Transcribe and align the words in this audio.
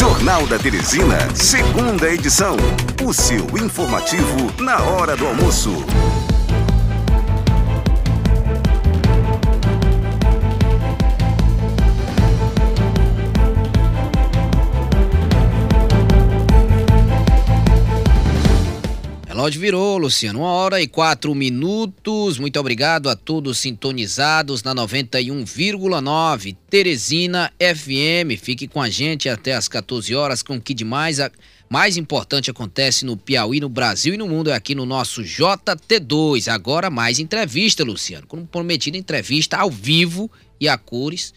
Jornal 0.00 0.46
da 0.46 0.58
Teresina, 0.58 1.18
segunda 1.34 2.10
edição. 2.10 2.56
O 3.04 3.12
seu 3.12 3.44
informativo 3.62 4.50
na 4.58 4.82
hora 4.82 5.14
do 5.14 5.26
almoço. 5.26 5.84
Relógio 19.40 19.60
virou, 19.62 19.96
Luciano. 19.96 20.40
Uma 20.40 20.50
hora 20.50 20.82
e 20.82 20.86
quatro 20.86 21.34
minutos. 21.34 22.38
Muito 22.38 22.60
obrigado 22.60 23.08
a 23.08 23.16
todos 23.16 23.56
sintonizados 23.56 24.62
na 24.62 24.74
91,9 24.74 26.54
Teresina 26.68 27.50
FM. 27.58 28.38
Fique 28.38 28.68
com 28.68 28.82
a 28.82 28.90
gente 28.90 29.30
até 29.30 29.54
as 29.54 29.66
14 29.66 30.14
horas 30.14 30.42
com 30.42 30.56
o 30.56 30.60
que 30.60 30.74
de 30.74 30.84
mais, 30.84 31.18
mais 31.70 31.96
importante 31.96 32.50
acontece 32.50 33.06
no 33.06 33.16
Piauí, 33.16 33.60
no 33.60 33.70
Brasil 33.70 34.12
e 34.12 34.18
no 34.18 34.28
mundo 34.28 34.50
é 34.50 34.54
aqui 34.54 34.74
no 34.74 34.84
nosso 34.84 35.22
JT2. 35.22 36.52
Agora 36.52 36.90
mais 36.90 37.18
entrevista, 37.18 37.82
Luciano. 37.82 38.26
Como 38.26 38.46
prometido, 38.46 38.98
entrevista 38.98 39.56
ao 39.56 39.70
vivo 39.70 40.30
e 40.60 40.68
a 40.68 40.76
cores 40.76 41.32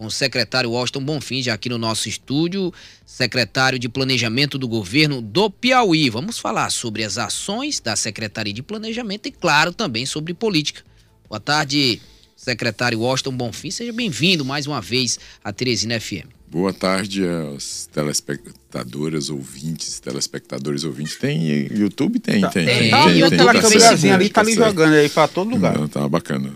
com 0.00 0.06
o 0.06 0.10
secretário 0.10 0.70
Washington 0.70 1.04
Bonfim, 1.04 1.42
já 1.42 1.52
aqui 1.52 1.68
no 1.68 1.76
nosso 1.76 2.08
estúdio, 2.08 2.72
secretário 3.04 3.78
de 3.78 3.86
Planejamento 3.86 4.56
do 4.56 4.66
Governo 4.66 5.20
do 5.20 5.50
Piauí. 5.50 6.08
Vamos 6.08 6.38
falar 6.38 6.70
sobre 6.70 7.04
as 7.04 7.18
ações 7.18 7.80
da 7.80 7.94
Secretaria 7.94 8.54
de 8.54 8.62
Planejamento 8.62 9.26
e, 9.26 9.30
claro, 9.30 9.74
também 9.74 10.06
sobre 10.06 10.32
política. 10.32 10.82
Boa 11.28 11.38
tarde, 11.38 12.00
secretário 12.34 13.00
Washington 13.00 13.36
Bonfim. 13.36 13.70
Seja 13.70 13.92
bem-vindo 13.92 14.42
mais 14.42 14.66
uma 14.66 14.80
vez 14.80 15.18
à 15.44 15.52
Teresina 15.52 16.00
FM. 16.00 16.32
Boa 16.50 16.72
tarde 16.72 17.22
aos 17.28 17.86
telespectadores, 17.92 19.28
ouvintes, 19.28 20.00
telespectadores, 20.00 20.82
ouvintes. 20.82 21.16
Tem 21.16 21.46
YouTube? 21.70 22.18
Tem, 22.20 22.40
tá, 22.40 22.48
tem. 22.48 22.64
tem, 22.64 22.78
tem, 22.78 22.90
tá, 22.90 23.04
tem, 23.04 23.12
tem, 23.12 23.22
aquela 23.22 23.52
câmerazinha 23.52 24.14
ali, 24.14 24.30
tá 24.30 24.40
ali 24.40 24.54
jogando 24.54 24.94
aí 24.94 25.10
para 25.10 25.28
todo 25.28 25.50
lugar. 25.50 25.78
Não, 25.78 25.86
tá 25.86 26.08
bacana. 26.08 26.54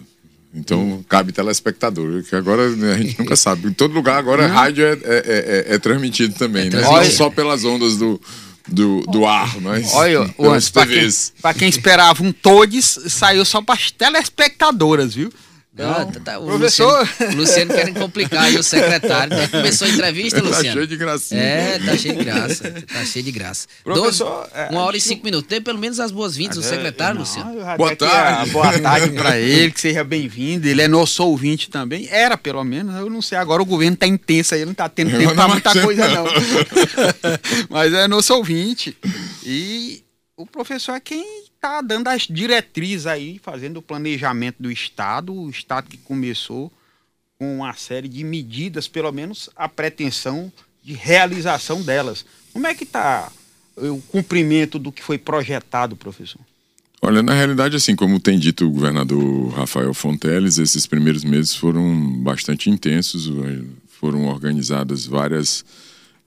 Então 0.55 1.05
cabe 1.09 1.33
telespectador, 1.33 2.23
que 2.23 2.37
agora 2.37 2.69
né, 2.71 2.95
a 2.95 2.99
gente 2.99 3.19
nunca 3.21 3.35
sabe. 3.35 3.69
Em 3.69 3.73
todo 3.73 3.93
lugar 3.93 4.19
agora 4.19 4.47
rádio 4.47 4.85
é, 4.85 4.93
é, 4.93 4.99
é, 5.03 5.65
é, 5.71 5.75
é 5.75 5.79
transmitido 5.79 6.35
também, 6.35 6.71
né? 6.71 6.81
Não 6.81 7.05
só 7.05 7.29
pelas 7.29 7.65
ondas 7.65 7.97
do, 7.97 8.21
do, 8.69 9.01
do 9.03 9.27
ar, 9.27 9.61
mas 9.61 9.93
Olha, 9.93 10.29
para 10.73 10.87
quem, 10.87 11.59
quem, 11.59 11.69
esperava 11.69 12.23
um 12.23 12.33
todes, 12.33 12.99
saiu 13.09 13.45
só 13.45 13.61
para 13.61 13.79
telespectadoras, 13.99 15.15
viu? 15.15 15.33
Não, 15.77 16.13
tá, 16.13 16.21
tá, 16.21 16.39
o 16.39 16.47
professor. 16.47 17.01
Luciano, 17.01 17.37
Luciano 17.37 17.75
querem 17.75 17.95
complicar 17.95 18.45
aí 18.45 18.57
o 18.57 18.63
secretário. 18.63 19.37
Né? 19.37 19.49
Começou 19.49 19.89
a 19.89 19.91
entrevista, 19.91 20.41
tá 20.41 20.47
Luciano? 20.47 20.67
Tá 20.67 20.73
cheio 20.73 20.87
de 20.87 20.97
gracinha. 20.97 21.41
É, 21.41 21.79
tá 21.81 21.97
cheio 21.97 22.17
de 22.17 22.25
graça. 22.25 22.71
Tá 22.93 23.05
cheio 23.05 23.25
de 23.25 23.33
graça. 23.33 23.67
Professor, 23.83 24.49
é, 24.55 24.69
uma 24.71 24.83
hora 24.85 24.97
e 24.97 25.01
cinco 25.01 25.25
minutos. 25.25 25.49
Tem 25.49 25.61
pelo 25.61 25.79
menos 25.79 25.99
as 25.99 26.13
boas-vindas 26.13 26.57
do 26.57 26.63
secretário, 26.63 27.17
não, 27.17 27.23
Luciano. 27.23 27.77
Boa 27.77 27.97
tarde. 27.97 28.51
boa 28.51 28.79
tarde 28.79 29.11
para 29.17 29.37
ele, 29.41 29.73
que 29.73 29.81
seja 29.81 30.05
bem-vindo. 30.05 30.69
Ele 30.69 30.81
é 30.81 30.87
nosso 30.87 31.25
ouvinte 31.25 31.69
também. 31.69 32.07
Era, 32.09 32.39
pelo 32.39 32.63
menos. 32.63 32.95
Eu 32.95 33.11
não 33.11 33.21
sei. 33.21 33.37
Agora 33.37 33.61
o 33.61 33.67
governo 33.67 33.97
tá 33.97 34.07
intenso 34.07 34.55
aí, 34.55 34.65
não 34.65 34.75
tá 34.75 34.89
tendo 34.89 35.19
tempo 35.19 35.35
para 35.35 35.49
muita 35.49 35.73
coisa, 35.83 36.07
não. 36.07 36.25
Mas 37.69 37.93
é 37.93 38.07
nosso 38.07 38.33
ouvinte. 38.33 38.97
E 39.45 40.05
o 40.37 40.47
professor 40.47 40.93
é 40.93 41.01
quem 41.01 41.45
está 41.65 41.81
dando 41.81 42.09
as 42.09 42.23
diretrizes 42.23 43.07
aí, 43.07 43.41
fazendo 43.43 43.79
o 43.79 43.83
planejamento 43.83 44.57
do 44.63 44.71
Estado, 44.71 45.33
o 45.33 45.49
Estado 45.49 45.89
que 45.89 45.97
começou 45.97 46.71
com 47.39 47.57
uma 47.57 47.73
série 47.73 48.07
de 48.07 48.23
medidas, 48.23 48.87
pelo 48.87 49.11
menos 49.11 49.49
a 49.57 49.67
pretensão 49.67 50.53
de 50.83 50.93
realização 50.93 51.83
delas. 51.83 52.27
Como 52.53 52.67
é 52.67 52.75
que 52.75 52.85
está 52.85 53.33
o 53.79 54.01
cumprimento 54.09 54.79
do 54.79 54.93
que 54.93 55.03
foi 55.03 55.17
projetado, 55.17 55.97
professor? 55.97 56.41
Olha, 57.01 57.23
na 57.23 57.33
realidade, 57.33 57.77
assim, 57.77 57.97
como 57.97 58.21
tem 58.21 58.39
dito 58.39 58.67
o 58.67 58.71
governador 58.71 59.49
Rafael 59.55 59.93
Fonteles, 59.95 60.59
esses 60.59 60.87
primeiros 60.87 61.25
meses 61.25 61.55
foram 61.55 62.23
bastante 62.23 62.69
intensos, 62.69 63.31
foram 63.89 64.27
organizadas 64.27 65.07
várias 65.07 65.65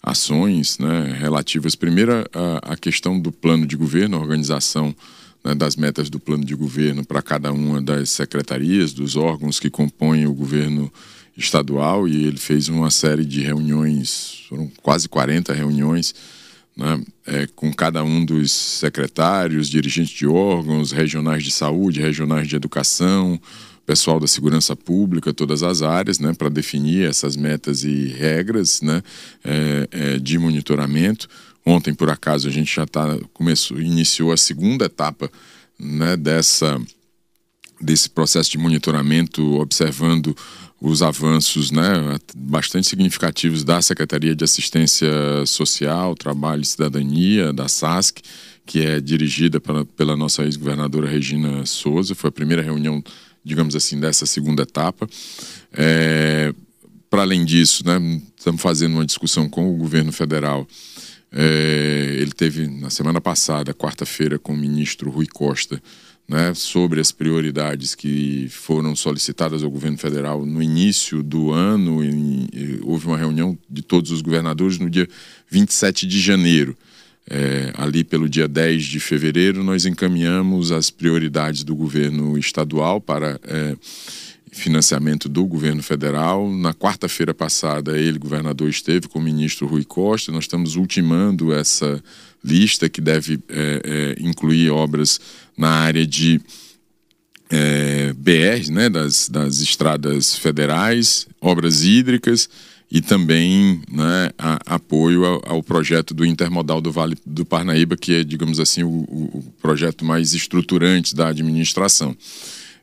ações 0.02 0.80
né, 0.80 1.16
relativas, 1.20 1.76
primeiro, 1.76 2.26
à 2.62 2.76
questão 2.76 3.20
do 3.20 3.32
plano 3.32 3.66
de 3.66 3.76
governo, 3.76 4.18
a 4.18 4.20
organização 4.20 4.96
né, 5.48 5.56
das 5.56 5.78
metas 5.78 6.10
do 6.10 6.20
plano 6.20 6.44
de 6.44 6.54
governo 6.54 7.06
para 7.06 7.22
cada 7.22 7.54
uma 7.54 7.82
das 7.82 8.10
secretarias, 8.10 8.92
dos 8.92 9.16
órgãos 9.16 9.60
que 9.60 9.70
compõem 9.70 10.26
o 10.26 10.34
governo 10.34 10.92
estadual, 11.38 12.08
e 12.08 12.26
ele 12.26 12.38
fez 12.38 12.68
uma 12.68 12.92
série 12.92 13.24
de 13.24 13.42
reuniões, 13.42 14.44
foram 14.50 14.70
quase 14.82 15.08
40 15.08 15.54
reuniões, 15.54 16.14
né, 16.76 17.02
é, 17.26 17.48
com 17.56 17.74
cada 17.74 18.04
um 18.04 18.26
dos 18.26 18.52
secretários, 18.52 19.70
dirigentes 19.70 20.16
de 20.16 20.28
órgãos, 20.28 20.92
regionais 20.92 21.44
de 21.44 21.52
saúde, 21.52 22.02
regionais 22.02 22.48
de 22.48 22.56
educação, 22.56 23.40
pessoal 23.86 24.20
da 24.20 24.28
segurança 24.28 24.76
pública, 24.76 25.34
todas 25.34 25.64
as 25.64 25.82
áreas, 25.82 26.20
né, 26.20 26.34
para 26.34 26.50
definir 26.50 27.08
essas 27.08 27.38
metas 27.38 27.86
e 27.86 28.08
regras 28.08 28.82
né, 28.82 29.02
é, 29.46 29.88
é, 29.92 30.20
de 30.20 30.38
monitoramento. 30.38 31.30
Ontem, 31.68 31.94
por 31.94 32.10
acaso, 32.10 32.48
a 32.48 32.52
gente 32.52 32.74
já 32.74 32.88
tá, 32.88 33.20
começou, 33.34 33.78
iniciou 33.82 34.32
a 34.32 34.38
segunda 34.38 34.86
etapa 34.86 35.30
né, 35.78 36.16
dessa, 36.16 36.80
desse 37.82 38.10
processo 38.10 38.50
de 38.50 38.58
monitoramento, 38.58 39.60
observando 39.60 40.34
os 40.80 41.02
avanços 41.02 41.70
né, 41.70 41.84
bastante 42.38 42.88
significativos 42.88 43.66
da 43.66 43.82
Secretaria 43.82 44.34
de 44.34 44.46
Assistência 44.46 45.12
Social, 45.46 46.16
Trabalho 46.16 46.62
e 46.62 46.66
Cidadania, 46.66 47.52
da 47.52 47.68
SASC, 47.68 48.22
que 48.66 48.86
é 48.86 49.02
dirigida 49.02 49.60
pela, 49.60 49.84
pela 49.84 50.16
nossa 50.16 50.44
ex-governadora 50.44 51.10
Regina 51.10 51.66
Souza. 51.66 52.16
Foi 52.16 52.30
a 52.30 52.32
primeira 52.32 52.62
reunião, 52.62 53.04
digamos 53.44 53.76
assim, 53.76 54.00
dessa 54.00 54.26
segunda 54.26 54.64
etapa. 54.64 55.06
É, 55.74 56.54
Para 57.10 57.24
além 57.24 57.44
disso, 57.44 57.86
né, 57.86 58.22
estamos 58.38 58.62
fazendo 58.62 58.94
uma 58.94 59.06
discussão 59.06 59.50
com 59.50 59.70
o 59.70 59.76
governo 59.76 60.14
federal 60.14 60.66
é, 61.32 62.18
ele 62.20 62.32
teve 62.32 62.68
na 62.68 62.90
semana 62.90 63.20
passada, 63.20 63.74
quarta-feira, 63.74 64.40
com 64.40 64.54
o 64.54 64.58
ministro 64.58 65.10
Rui 65.10 65.28
Costa, 65.28 65.82
né, 66.28 66.54
sobre 66.54 67.00
as 67.00 67.12
prioridades 67.12 67.96
que 67.96 68.48
foram 68.50 68.96
solicitadas 68.96 69.64
ao 69.64 69.72
governo 69.72 69.98
federal 69.98 70.46
no 70.46 70.62
início 70.62 71.24
do 71.24 71.52
ano. 71.52 72.04
E, 72.04 72.50
e, 72.54 72.80
houve 72.84 73.08
uma 73.08 73.18
reunião 73.18 73.58
de 73.70 73.82
todos 73.82 74.12
os 74.12 74.22
governadores 74.22 74.78
no 74.78 74.90
dia 74.90 75.08
27 75.50 76.06
de 76.06 76.20
janeiro. 76.20 76.78
É, 77.30 77.74
ali 77.78 78.06
pelo 78.06 78.30
dia 78.30 78.48
10 78.48 78.86
de 78.86 79.02
fevereiro, 79.02 79.62
nós 79.62 79.86
encaminhamos 79.86 80.72
as 80.72 80.90
prioridades 80.90 81.64
do 81.64 81.76
governo 81.76 82.38
estadual 82.38 83.02
para. 83.02 83.40
É, 83.44 83.76
financiamento 84.58 85.30
do 85.30 85.46
governo 85.46 85.82
federal. 85.82 86.52
Na 86.52 86.74
quarta-feira 86.74 87.34
passada, 87.34 87.98
ele, 87.98 88.18
governador, 88.18 88.70
esteve 88.70 89.08
com 89.08 89.20
o 89.20 89.22
ministro 89.22 89.68
Rui 89.68 89.84
Costa. 89.84 90.32
Nós 90.32 90.44
estamos 90.44 90.76
ultimando 90.76 91.54
essa 91.54 92.04
lista 92.44 92.90
que 92.90 93.02
deve 93.02 93.40
é, 93.50 93.82
é, 93.84 94.16
incluir 94.20 94.70
obras 94.70 95.20
na 95.58 95.70
área 95.70 96.06
de 96.06 96.42
é, 97.50 98.14
BR, 98.14 98.72
né, 98.72 98.90
das, 98.90 99.30
das 99.30 99.60
estradas 99.62 100.36
federais, 100.36 101.28
obras 101.40 101.84
hídricas 101.84 102.50
e 102.90 103.02
também 103.02 103.82
né, 103.92 104.32
a, 104.38 104.76
apoio 104.76 105.26
ao, 105.26 105.42
ao, 105.46 105.64
projeto 105.64 106.14
do 106.14 106.26
Intermodal 106.26 106.80
do 106.80 106.92
Vale 106.92 107.18
do 107.26 107.46
Parnaíba, 107.46 107.98
que 107.98 108.16
é, 108.16 108.24
digamos 108.24 108.60
assim, 108.60 108.84
o, 108.84 108.90
o 108.90 109.44
projeto 109.62 110.06
mais 110.06 110.34
estruturante 110.34 111.16
da 111.16 111.28
administração. 111.28 112.16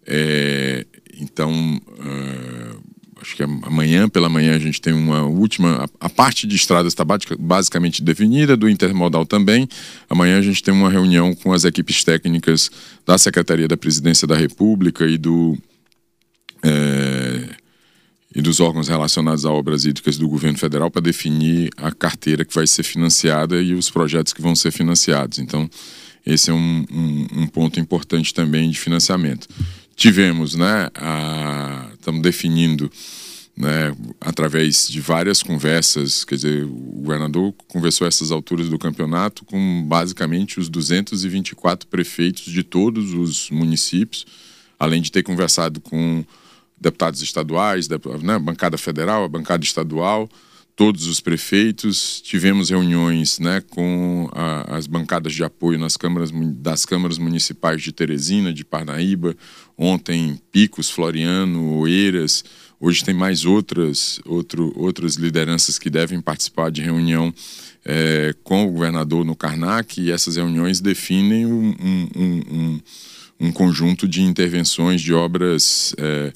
É, 0.06 0.87
então, 1.21 1.51
uh, 1.53 2.83
acho 3.21 3.37
que 3.37 3.43
amanhã 3.43 4.09
pela 4.09 4.29
manhã 4.29 4.55
a 4.55 4.59
gente 4.59 4.81
tem 4.81 4.93
uma 4.93 5.25
última. 5.25 5.85
A, 6.01 6.07
a 6.07 6.11
parte 6.11 6.47
de 6.47 6.55
estradas 6.55 6.93
está 6.93 7.05
basicamente 7.38 8.03
definida, 8.03 8.56
do 8.56 8.69
intermodal 8.69 9.25
também. 9.25 9.69
Amanhã 10.09 10.38
a 10.38 10.43
gente 10.43 10.62
tem 10.62 10.73
uma 10.73 10.91
reunião 10.91 11.35
com 11.35 11.53
as 11.53 11.65
equipes 11.65 12.05
técnicas 12.05 12.71
da 13.06 13.17
Secretaria 13.19 13.67
da 13.67 13.77
Presidência 13.77 14.27
da 14.27 14.37
República 14.37 15.06
e 15.06 15.19
do. 15.19 15.56
É, 16.62 17.65
e 18.37 18.43
dos 18.43 18.59
órgãos 18.59 18.88
relacionados 18.88 19.47
a 19.47 19.53
obras 19.53 19.85
hídricas 19.85 20.19
do 20.19 20.29
governo 20.29 20.59
federal 20.59 20.91
para 20.91 21.00
definir 21.00 21.71
a 21.77 21.93
carteira 21.93 22.44
que 22.44 22.53
vai 22.53 22.67
ser 22.67 22.83
financiada 22.83 23.62
e 23.62 23.75
os 23.75 23.88
projetos 23.91 24.33
que 24.33 24.43
vão 24.43 24.56
ser 24.56 24.73
financiados. 24.73 25.38
Então, 25.38 25.71
esse 26.27 26.50
é 26.50 26.53
um, 26.53 26.85
um, 26.91 27.43
um 27.43 27.47
ponto 27.47 27.79
importante 27.79 28.35
também 28.35 28.71
de 28.71 28.81
financiamento 28.81 29.47
tivemos, 29.94 30.55
né, 30.55 30.91
estamos 31.94 32.23
definindo, 32.23 32.91
né, 33.56 33.94
através 34.20 34.88
de 34.88 35.00
várias 35.00 35.43
conversas, 35.43 36.25
quer 36.25 36.35
dizer, 36.35 36.64
o 36.64 37.02
governador 37.02 37.55
conversou 37.69 38.06
essas 38.06 38.32
alturas 38.32 38.69
do 38.69 38.79
campeonato 38.79 39.44
com 39.44 39.85
basicamente 39.87 40.58
os 40.58 40.69
224 40.69 41.88
prefeitos 41.88 42.44
de 42.44 42.62
todos 42.64 43.12
os 43.12 43.50
municípios, 43.50 44.26
além 44.79 45.00
de 45.00 45.12
ter 45.12 45.23
conversado 45.23 45.81
com 45.81 46.25
deputados 46.81 47.23
estaduais, 47.23 47.88
né, 47.88 48.38
bancada 48.38 48.76
federal, 48.76 49.25
a 49.25 49.29
bancada 49.29 49.64
estadual, 49.64 50.29
todos 50.76 51.06
os 51.06 51.20
prefeitos, 51.20 52.20
tivemos 52.20 52.70
reuniões 52.70 53.38
né, 53.38 53.62
com 53.70 54.29
a, 54.32 54.76
as 54.76 54.87
bancadas 54.87 55.32
de 55.32 55.44
apoio 55.44 55.79
nas 55.79 55.97
câmaras, 55.97 56.31
das 56.32 56.85
câmaras 56.85 57.17
municipais 57.17 57.81
de 57.81 57.93
Teresina, 57.93 58.52
de 58.52 58.64
Parnaíba, 58.64 59.37
ontem 59.76 60.41
Picos, 60.53 60.91
Floriano, 60.91 61.79
Oeiras, 61.79 62.44
hoje 62.81 63.05
tem 63.05 63.15
mais 63.15 63.44
outras, 63.44 64.21
outro, 64.25 64.73
outras 64.76 65.17
lideranças 65.17 65.79
que 65.79 65.91
devem 65.91 66.21
participar 66.21 66.71
de 66.71 66.82
reunião 66.82 67.32
é, 67.85 68.35
com 68.43 68.67
o 68.67 68.71
governador 68.71 69.25
no 69.25 69.37
Karnak, 69.37 70.00
e 70.00 70.11
essas 70.11 70.37
reuniões 70.37 70.81
definem 70.81 71.47
um, 71.47 71.75
um, 71.81 72.09
um, 72.17 72.81
um 73.41 73.53
conjunto 73.53 74.09
de 74.09 74.23
intervenções, 74.23 75.00
de 75.00 75.12
obras... 75.12 75.94
É, 75.99 76.32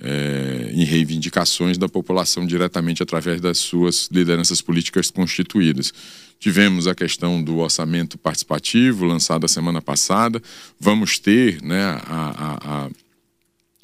é, 0.00 0.70
em 0.72 0.84
reivindicações 0.84 1.76
da 1.76 1.88
população 1.88 2.46
diretamente 2.46 3.02
através 3.02 3.40
das 3.40 3.58
suas 3.58 4.08
lideranças 4.12 4.60
políticas 4.60 5.10
constituídas. 5.10 5.92
Tivemos 6.38 6.86
a 6.86 6.94
questão 6.94 7.42
do 7.42 7.58
orçamento 7.58 8.16
participativo, 8.16 9.04
lançado 9.04 9.44
a 9.44 9.48
semana 9.48 9.82
passada. 9.82 10.40
Vamos 10.78 11.18
ter 11.18 11.60
né, 11.62 11.82
a, 11.82 12.88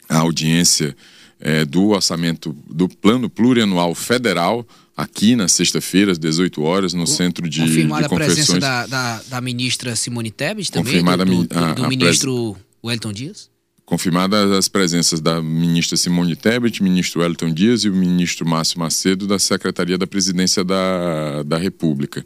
a, 0.09 0.17
a 0.17 0.19
audiência 0.19 0.97
é, 1.41 1.65
do 1.65 1.89
orçamento 1.89 2.57
do 2.71 2.89
Plano 2.89 3.29
Plurianual 3.29 3.95
Federal, 3.95 4.67
aqui 4.97 5.35
na 5.35 5.49
sexta-feira, 5.49 6.13
às 6.13 6.19
18 6.19 6.63
horas, 6.63 6.95
no 6.95 7.07
Centro 7.07 7.49
de, 7.49 7.61
Confirmada 7.61 8.05
de 8.05 8.09
Confissões. 8.09 8.31
a 8.31 8.35
presença 8.35 8.61
da, 8.61 8.87
da, 8.87 9.23
da, 9.29 9.41
ministra 9.41 9.97
Simone 9.97 10.31
Tebet 10.31 10.71
também, 10.71 10.93
Confirmada 10.93 11.25
do, 11.25 11.45
do, 11.45 11.59
a, 11.59 11.73
do 11.73 11.89
ministro 11.89 12.53
pres... 12.53 12.65
Wellington 12.85 13.13
Dias? 13.13 13.54
Confirmadas 13.85 14.51
as 14.53 14.69
presenças 14.69 15.21
da 15.21 15.43
ministra 15.43 15.97
Simone 15.97 16.37
Tebet, 16.37 16.83
ministro 16.83 17.21
Wellington 17.21 17.53
Dias 17.53 17.85
e 17.85 17.89
o 17.89 17.95
ministro 17.95 18.49
Márcio 18.49 18.79
Macedo 18.79 19.27
da 19.27 19.39
Secretaria 19.39 19.99
da 19.99 20.07
Presidência 20.07 20.65
da, 20.65 21.43
da 21.43 21.59
República. 21.59 22.25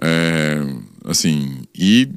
É, 0.00 0.60
assim, 1.04 1.62
e 1.74 2.08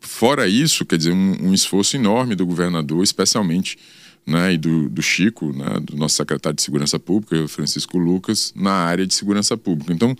fora 0.00 0.46
isso, 0.46 0.84
quer 0.84 0.98
dizer, 0.98 1.12
um, 1.12 1.48
um, 1.48 1.54
esforço 1.54 1.96
enorme 1.96 2.34
do 2.34 2.46
governador, 2.46 3.02
especialmente, 3.02 3.78
né, 4.26 4.54
e 4.54 4.58
do, 4.58 4.88
do 4.88 5.00
Chico, 5.00 5.52
né, 5.52 5.78
do 5.80 5.96
nosso 5.96 6.16
secretário 6.16 6.56
de 6.56 6.62
Segurança 6.62 6.98
Pública, 6.98 7.46
Francisco 7.46 7.96
Lucas, 7.96 8.52
na 8.56 8.72
área 8.72 9.06
de 9.06 9.14
segurança 9.14 9.56
pública. 9.56 9.92
Então, 9.92 10.16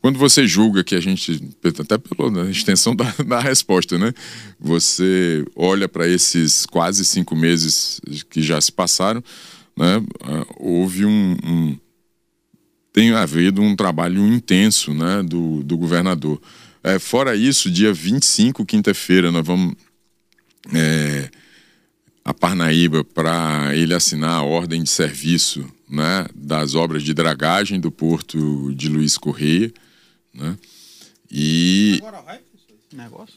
quando 0.00 0.18
você 0.18 0.46
julga 0.46 0.82
que 0.82 0.94
a 0.94 1.00
gente, 1.00 1.40
até 1.78 1.98
pela 1.98 2.50
extensão 2.50 2.96
da, 2.96 3.04
da 3.26 3.38
resposta, 3.38 3.98
né? 3.98 4.14
Você 4.58 5.44
olha 5.54 5.88
para 5.88 6.08
esses 6.08 6.64
quase 6.64 7.04
cinco 7.04 7.36
meses 7.36 8.00
que 8.30 8.40
já 8.40 8.58
se 8.60 8.72
passaram, 8.72 9.22
né? 9.76 10.02
Houve 10.58 11.04
um, 11.04 11.36
um 11.44 11.78
tem 12.92 13.12
havido 13.12 13.62
um 13.62 13.76
trabalho 13.76 14.26
intenso 14.26 14.92
né, 14.92 15.22
do, 15.22 15.62
do 15.62 15.76
governador. 15.76 16.40
É, 16.82 16.98
fora 16.98 17.36
isso, 17.36 17.70
dia 17.70 17.92
25, 17.92 18.64
quinta-feira, 18.64 19.30
nós 19.30 19.46
vamos 19.46 19.74
é, 20.74 21.30
a 22.30 22.34
Parnaíba 22.34 23.04
para 23.04 23.74
ele 23.74 23.92
assinar 23.92 24.30
a 24.30 24.42
ordem 24.42 24.82
de 24.82 24.88
serviço 24.88 25.68
né, 25.88 26.26
das 26.34 26.74
obras 26.74 27.02
de 27.02 27.12
dragagem 27.12 27.80
do 27.80 27.90
porto 27.90 28.72
de 28.74 28.88
Luiz 28.88 29.18
Correia. 29.18 29.72
Né? 30.32 30.56
E. 31.30 31.98
Agora 31.98 32.22
vai 32.22 32.36
esse 32.36 32.96
negócio? 32.96 33.34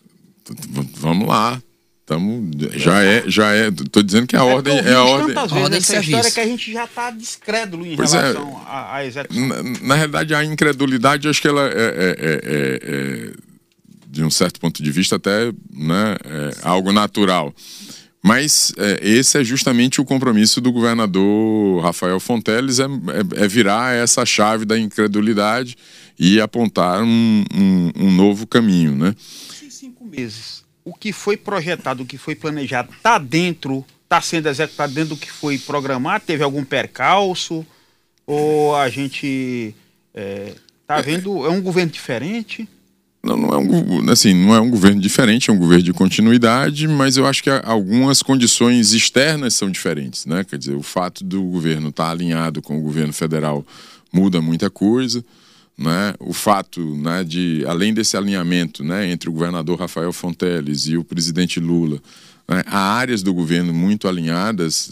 Vamos 0.98 1.28
lá. 1.28 1.62
Tamo, 2.06 2.52
já 2.74 3.02
é, 3.02 3.24
já 3.28 3.54
é. 3.54 3.72
Tô 3.72 4.04
dizendo 4.04 4.28
que 4.28 4.36
a 4.36 4.40
é 4.40 4.44
ordem 4.44 4.78
é 4.78 4.94
a 4.94 5.04
ordem. 5.04 5.34
Tantas 5.34 5.52
vezes 5.52 5.64
ordem 5.64 5.80
essa 5.80 6.00
história 6.00 6.32
que 6.32 6.40
a 6.40 6.46
gente 6.46 6.74
já 6.74 6.84
está 6.84 7.10
descrédulo 7.12 7.88
em 7.88 7.96
pois 7.96 8.14
é. 8.14 8.20
relação 8.20 8.50
é, 8.52 8.70
à, 8.70 8.96
à 8.96 9.06
execução. 9.06 9.48
Na, 9.48 9.64
na, 9.64 9.96
realidade, 9.96 10.36
a 10.36 10.44
incredulidade, 10.44 11.30
acho 11.30 11.42
que 11.42 11.48
ela 11.48 11.66
é, 11.66 11.72
é, 11.72 12.16
é, 12.20 12.80
é, 12.84 13.34
de 14.06 14.22
um 14.24 14.30
certo 14.30 14.60
ponto 14.60 14.84
de 14.84 14.92
vista 14.92 15.16
até, 15.16 15.46
né, 15.72 16.18
algo 16.62 16.92
natural. 16.92 17.56
Mas 18.26 18.72
esse 19.02 19.38
é 19.38 19.44
justamente 19.44 20.00
o 20.00 20.06
compromisso 20.06 20.62
do 20.62 20.72
governador 20.72 21.84
Rafael 21.84 22.18
Fonteles, 22.22 22.80
é, 22.80 22.88
virar 23.50 23.94
essa 23.94 24.26
chave 24.26 24.64
da 24.64 24.80
incredulidade 24.80 25.76
e 26.18 26.40
apontar 26.40 27.04
um, 27.04 27.44
um, 27.54 27.92
um 27.98 28.12
novo 28.12 28.48
caminho, 28.48 28.96
né? 28.96 29.14
Em 29.62 29.70
cinco 29.70 30.06
meses, 30.06 30.64
o 30.86 30.94
que 30.94 31.12
foi 31.12 31.36
projetado, 31.36 32.04
o 32.04 32.06
que 32.06 32.18
foi 32.18 32.34
planejado, 32.34 32.94
está 32.94 33.18
dentro, 33.18 33.86
está 34.04 34.22
sendo 34.22 34.48
executado 34.48 34.94
dentro 34.94 35.16
do 35.16 35.18
que 35.18 35.30
foi 35.30 35.58
programado? 35.58 36.24
Teve 36.26 36.44
algum 36.44 36.64
percalço? 36.64 37.66
Ou 38.26 38.74
a 38.76 38.88
gente 38.90 39.76
está 40.14 41.00
é, 41.00 41.02
vendo, 41.02 41.46
é 41.46 41.50
um 41.50 41.62
governo 41.62 41.92
diferente? 41.92 42.70
Não, 43.24 43.38
não 43.38 43.50
é 43.50 43.58
um, 43.58 44.10
assim, 44.12 44.34
não 44.34 44.54
é 44.54 44.60
um 44.60 44.70
governo 44.70 45.00
diferente, 45.00 45.50
é 45.50 45.54
um 45.54 45.58
governo 45.58 45.84
de 45.84 45.94
continuidade, 45.94 46.88
mas 46.88 47.16
eu 47.16 47.26
acho 47.26 47.42
que 47.42 47.50
algumas 47.50 48.22
condições 48.22 48.92
externas 48.92 49.54
são 49.54 49.72
diferentes, 49.72 50.26
né? 50.26 50.44
Quer 50.44 50.58
dizer, 50.58 50.76
o 50.76 50.84
fato 50.84 51.24
do 51.24 51.42
governo 51.44 51.90
estar 51.90 52.06
tá 52.06 52.12
alinhado 52.12 52.62
com 52.62 52.78
o 52.78 52.82
governo 52.82 53.14
federal 53.14 53.66
muda 54.12 54.42
muita 54.42 54.70
coisa 54.70 55.24
né, 55.78 56.14
o 56.20 56.34
fato 56.34 56.80
né, 56.96 57.24
de, 57.24 57.64
além 57.68 57.94
desse 57.94 58.16
alinhamento 58.16 58.84
né, 58.84 59.10
entre 59.10 59.30
o 59.30 59.34
governador 59.34 59.80
Rafael 59.80 60.14
Fonteles 60.14 60.88
e 60.88 60.98
o 60.98 61.04
presidente 61.04 61.60
Lula, 61.60 62.00
há 62.48 62.78
áreas 62.78 63.24
do 63.24 63.34
governo 63.34 63.74
muito 63.74 64.08
alinhadas, 64.08 64.92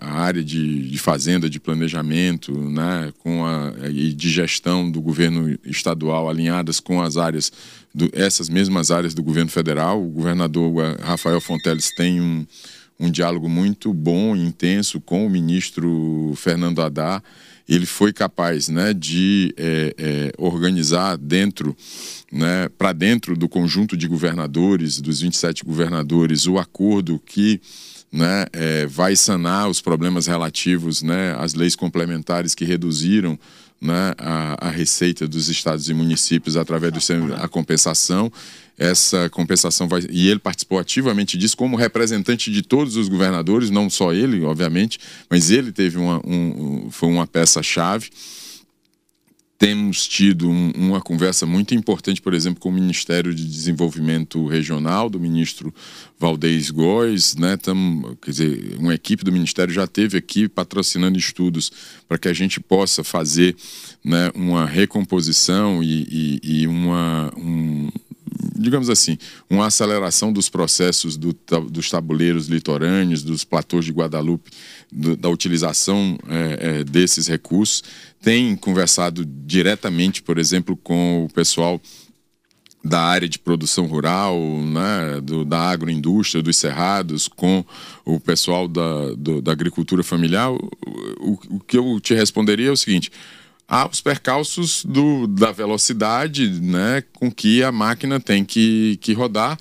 a 0.00 0.12
área 0.12 0.42
de, 0.42 0.88
de 0.88 0.98
fazenda, 0.98 1.48
de 1.48 1.60
planejamento 1.60 2.52
né, 2.52 3.12
com 3.18 3.44
a, 3.46 3.72
e 3.88 4.12
de 4.12 4.28
gestão 4.28 4.90
do 4.90 5.00
governo 5.00 5.56
estadual 5.64 6.28
alinhadas 6.28 6.80
com 6.80 7.00
as 7.00 7.16
áreas, 7.16 7.52
do, 7.94 8.10
essas 8.12 8.48
mesmas 8.48 8.90
áreas 8.90 9.14
do 9.14 9.22
governo 9.22 9.50
federal. 9.50 10.02
O 10.02 10.08
governador 10.08 10.72
Rafael 11.00 11.40
Fonteles 11.40 11.94
tem 11.94 12.20
um, 12.20 12.46
um 12.98 13.10
diálogo 13.10 13.48
muito 13.48 13.94
bom 13.94 14.34
e 14.34 14.40
intenso 14.40 15.00
com 15.00 15.26
o 15.26 15.30
ministro 15.30 16.34
Fernando 16.36 16.82
Haddad 16.82 17.22
ele 17.70 17.86
foi 17.86 18.12
capaz 18.12 18.68
né, 18.68 18.92
de 18.92 19.54
é, 19.56 19.94
é, 19.96 20.32
organizar 20.36 21.16
dentro, 21.16 21.76
né, 22.32 22.68
para 22.76 22.92
dentro 22.92 23.36
do 23.36 23.48
conjunto 23.48 23.96
de 23.96 24.08
governadores, 24.08 25.00
dos 25.00 25.20
27 25.20 25.64
governadores, 25.64 26.48
o 26.48 26.58
acordo 26.58 27.22
que 27.24 27.60
né, 28.10 28.46
é, 28.52 28.86
vai 28.86 29.14
sanar 29.14 29.68
os 29.68 29.80
problemas 29.80 30.26
relativos 30.26 31.00
né, 31.00 31.32
às 31.38 31.54
leis 31.54 31.76
complementares 31.76 32.56
que 32.56 32.64
reduziram 32.64 33.38
né, 33.80 34.12
a, 34.18 34.68
a, 34.68 34.70
receita 34.70 35.26
dos 35.26 35.48
estados 35.48 35.88
e 35.88 35.94
municípios 35.94 36.56
através 36.56 36.92
da 36.92 37.48
compensação. 37.48 38.30
Essa 38.76 39.28
compensação 39.30 39.88
vai. 39.88 40.02
E 40.10 40.28
ele 40.28 40.38
participou 40.38 40.78
ativamente 40.78 41.36
disso 41.38 41.56
como 41.56 41.76
representante 41.76 42.50
de 42.50 42.62
todos 42.62 42.96
os 42.96 43.08
governadores, 43.08 43.70
não 43.70 43.88
só 43.88 44.12
ele, 44.12 44.42
obviamente, 44.42 44.98
mas 45.28 45.50
ele 45.50 45.72
teve 45.72 45.98
uma, 45.98 46.20
um, 46.26 46.88
foi 46.90 47.08
uma 47.08 47.26
peça-chave 47.26 48.10
temos 49.60 50.08
tido 50.08 50.48
um, 50.48 50.72
uma 50.74 51.02
conversa 51.02 51.44
muito 51.44 51.74
importante, 51.74 52.22
por 52.22 52.32
exemplo, 52.32 52.58
com 52.58 52.70
o 52.70 52.72
Ministério 52.72 53.34
de 53.34 53.44
Desenvolvimento 53.44 54.46
Regional, 54.46 55.10
do 55.10 55.20
ministro 55.20 55.72
Valdez 56.18 56.70
Góes, 56.70 57.36
né? 57.36 57.58
Tam, 57.58 58.16
quer 58.22 58.30
dizer, 58.30 58.76
uma 58.78 58.94
equipe 58.94 59.22
do 59.22 59.30
Ministério 59.30 59.70
já 59.70 59.86
teve 59.86 60.16
aqui 60.16 60.48
patrocinando 60.48 61.18
estudos 61.18 61.70
para 62.08 62.16
que 62.16 62.26
a 62.26 62.32
gente 62.32 62.58
possa 62.58 63.04
fazer 63.04 63.54
né, 64.02 64.30
uma 64.34 64.64
recomposição 64.64 65.82
e, 65.82 66.40
e, 66.42 66.62
e 66.62 66.66
uma, 66.66 67.30
um, 67.36 67.90
digamos 68.60 68.90
assim, 68.90 69.16
uma 69.48 69.66
aceleração 69.66 70.32
dos 70.32 70.48
processos 70.48 71.16
do, 71.16 71.34
dos 71.70 71.88
tabuleiros 71.88 72.46
litorâneos, 72.46 73.22
dos 73.22 73.42
platôs 73.42 73.84
de 73.84 73.92
Guadalupe, 73.92 74.50
do, 74.92 75.16
da 75.16 75.28
utilização 75.28 76.18
é, 76.28 76.80
é, 76.80 76.84
desses 76.84 77.26
recursos. 77.26 77.82
Tem 78.20 78.54
conversado 78.54 79.24
diretamente, 79.24 80.22
por 80.22 80.38
exemplo, 80.38 80.76
com 80.76 81.24
o 81.24 81.32
pessoal 81.32 81.80
da 82.82 83.00
área 83.00 83.28
de 83.28 83.38
produção 83.38 83.86
rural, 83.86 84.38
né, 84.38 85.20
do, 85.22 85.44
da 85.44 85.58
agroindústria, 85.58 86.42
dos 86.42 86.56
cerrados, 86.56 87.28
com 87.28 87.64
o 88.04 88.18
pessoal 88.18 88.66
da, 88.66 89.14
do, 89.16 89.42
da 89.42 89.52
agricultura 89.52 90.02
familiar, 90.02 90.50
o, 90.50 90.70
o, 91.20 91.38
o 91.56 91.60
que 91.60 91.76
eu 91.76 92.00
te 92.00 92.14
responderia 92.14 92.68
é 92.68 92.72
o 92.72 92.76
seguinte: 92.76 93.10
há 93.70 93.88
os 93.88 94.00
percalços 94.00 94.84
do, 94.84 95.28
da 95.28 95.52
velocidade 95.52 96.50
né, 96.60 97.04
com 97.14 97.30
que 97.30 97.62
a 97.62 97.70
máquina 97.70 98.18
tem 98.18 98.44
que, 98.44 98.98
que 99.00 99.12
rodar, 99.12 99.56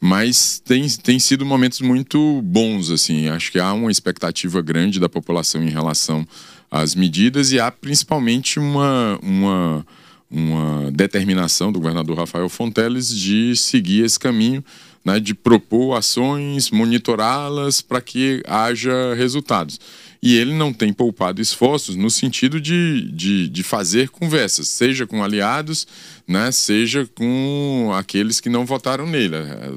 mas 0.00 0.58
tem, 0.58 0.88
tem 0.88 1.20
sido 1.20 1.46
momentos 1.46 1.80
muito 1.80 2.42
bons. 2.42 2.90
assim. 2.90 3.28
Acho 3.28 3.52
que 3.52 3.60
há 3.60 3.72
uma 3.72 3.90
expectativa 3.90 4.60
grande 4.60 4.98
da 4.98 5.08
população 5.08 5.62
em 5.62 5.70
relação 5.70 6.26
às 6.68 6.96
medidas 6.96 7.52
e 7.52 7.60
há 7.60 7.70
principalmente 7.70 8.58
uma, 8.58 9.16
uma, 9.22 9.86
uma 10.28 10.90
determinação 10.90 11.70
do 11.70 11.78
governador 11.78 12.18
Rafael 12.18 12.48
Fonteles 12.48 13.08
de 13.08 13.54
seguir 13.56 14.04
esse 14.04 14.18
caminho. 14.18 14.62
Né, 15.04 15.20
de 15.20 15.34
propor 15.34 15.94
ações, 15.94 16.68
monitorá-las 16.68 17.80
para 17.80 18.00
que 18.00 18.42
haja 18.44 19.14
resultados. 19.14 19.78
E 20.22 20.36
ele 20.36 20.54
não 20.54 20.72
tem 20.72 20.92
poupado 20.92 21.40
esforços 21.40 21.96
no 21.96 22.10
sentido 22.10 22.60
de, 22.60 23.10
de, 23.12 23.48
de 23.48 23.62
fazer 23.62 24.08
conversas, 24.08 24.68
seja 24.68 25.06
com 25.06 25.22
aliados, 25.22 25.86
né, 26.26 26.50
seja 26.52 27.08
com 27.14 27.92
aqueles 27.94 28.40
que 28.40 28.48
não 28.48 28.64
votaram 28.64 29.06
nele. 29.06 29.36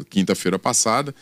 Quinta-feira 0.10 0.58
passada, 0.58 1.14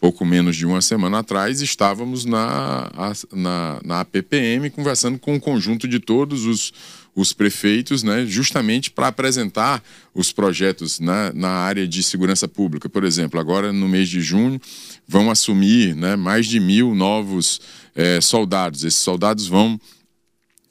pouco 0.00 0.24
menos 0.24 0.56
de 0.56 0.66
uma 0.66 0.80
semana 0.80 1.20
atrás, 1.20 1.60
estávamos 1.60 2.24
na, 2.24 2.90
na, 3.32 3.80
na 3.84 4.00
APPM 4.00 4.68
conversando 4.70 5.18
com 5.18 5.36
o 5.36 5.40
conjunto 5.40 5.86
de 5.86 6.00
todos 6.00 6.44
os, 6.44 6.72
os 7.14 7.32
prefeitos, 7.32 8.02
né, 8.02 8.24
justamente 8.26 8.90
para 8.90 9.08
apresentar 9.08 9.82
os 10.14 10.32
projetos 10.32 10.98
na, 10.98 11.32
na 11.32 11.50
área 11.50 11.86
de 11.86 12.02
segurança 12.02 12.48
pública. 12.48 12.88
Por 12.88 13.04
exemplo, 13.04 13.38
agora 13.38 13.72
no 13.72 13.88
mês 13.88 14.08
de 14.08 14.20
junho 14.20 14.60
vão 15.06 15.30
assumir 15.30 15.94
né, 15.94 16.16
mais 16.16 16.46
de 16.46 16.58
mil 16.58 16.94
novos 16.94 17.60
é, 17.94 18.20
soldados. 18.20 18.82
Esses 18.82 19.00
soldados 19.00 19.46
vão 19.46 19.78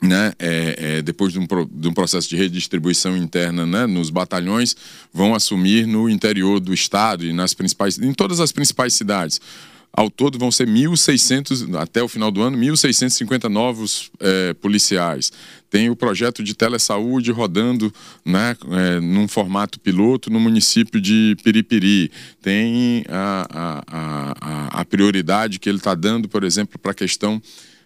né, 0.02 0.34
é, 0.40 0.76
é, 0.78 1.02
depois 1.04 1.32
de 1.32 1.38
um, 1.38 1.46
de 1.46 1.88
um, 1.88 1.94
processo 1.94 2.28
de 2.28 2.36
redistribuição 2.36 3.16
interna 3.16 3.68
né, 3.68 3.86
nos 3.86 4.10
batalhões, 4.10 4.76
vão 5.14 5.36
assumir 5.36 5.86
no 5.86 6.10
interior 6.10 6.60
do 6.60 6.74
estado 6.74 7.24
e 7.24 7.32
nas 7.32 7.54
principais, 7.54 8.00
em 8.00 8.12
todas 8.12 8.40
as 8.40 8.52
principais 8.52 8.96
cidades. 8.96 9.40
Ao 9.94 10.10
todo 10.10 10.40
vão 10.40 10.50
ser 10.52 10.68
1.600, 10.68 11.76
até 11.78 12.02
o 12.02 12.08
final 12.08 12.32
do 12.32 12.42
ano, 12.42 12.58
1.650 12.58 13.50
novos 13.50 14.10
é, 14.22 14.54
policiais. 14.54 15.34
Tem 15.70 15.90
o 15.90 15.96
projeto 15.96 16.42
de 16.42 16.54
telesaúde 16.54 17.32
rodando 17.32 17.94
né, 18.24 18.56
é, 18.72 19.00
num 19.02 19.28
formato 19.28 19.80
piloto 19.80 20.30
no 20.30 20.40
município 20.40 21.02
de 21.02 21.36
Piripiri. 21.44 22.10
Tem 22.42 23.04
a, 23.10 23.48
a, 23.52 23.84
a, 23.92 24.82
a 24.82 24.86
prioridade 24.86 25.60
que 25.60 25.68
ele 25.68 25.78
está 25.78 25.94
dando, 25.94 26.30
por 26.30 26.46
exemplo, 26.46 26.80
para 26.80 26.92
a 26.92 26.96
questão 26.96 27.42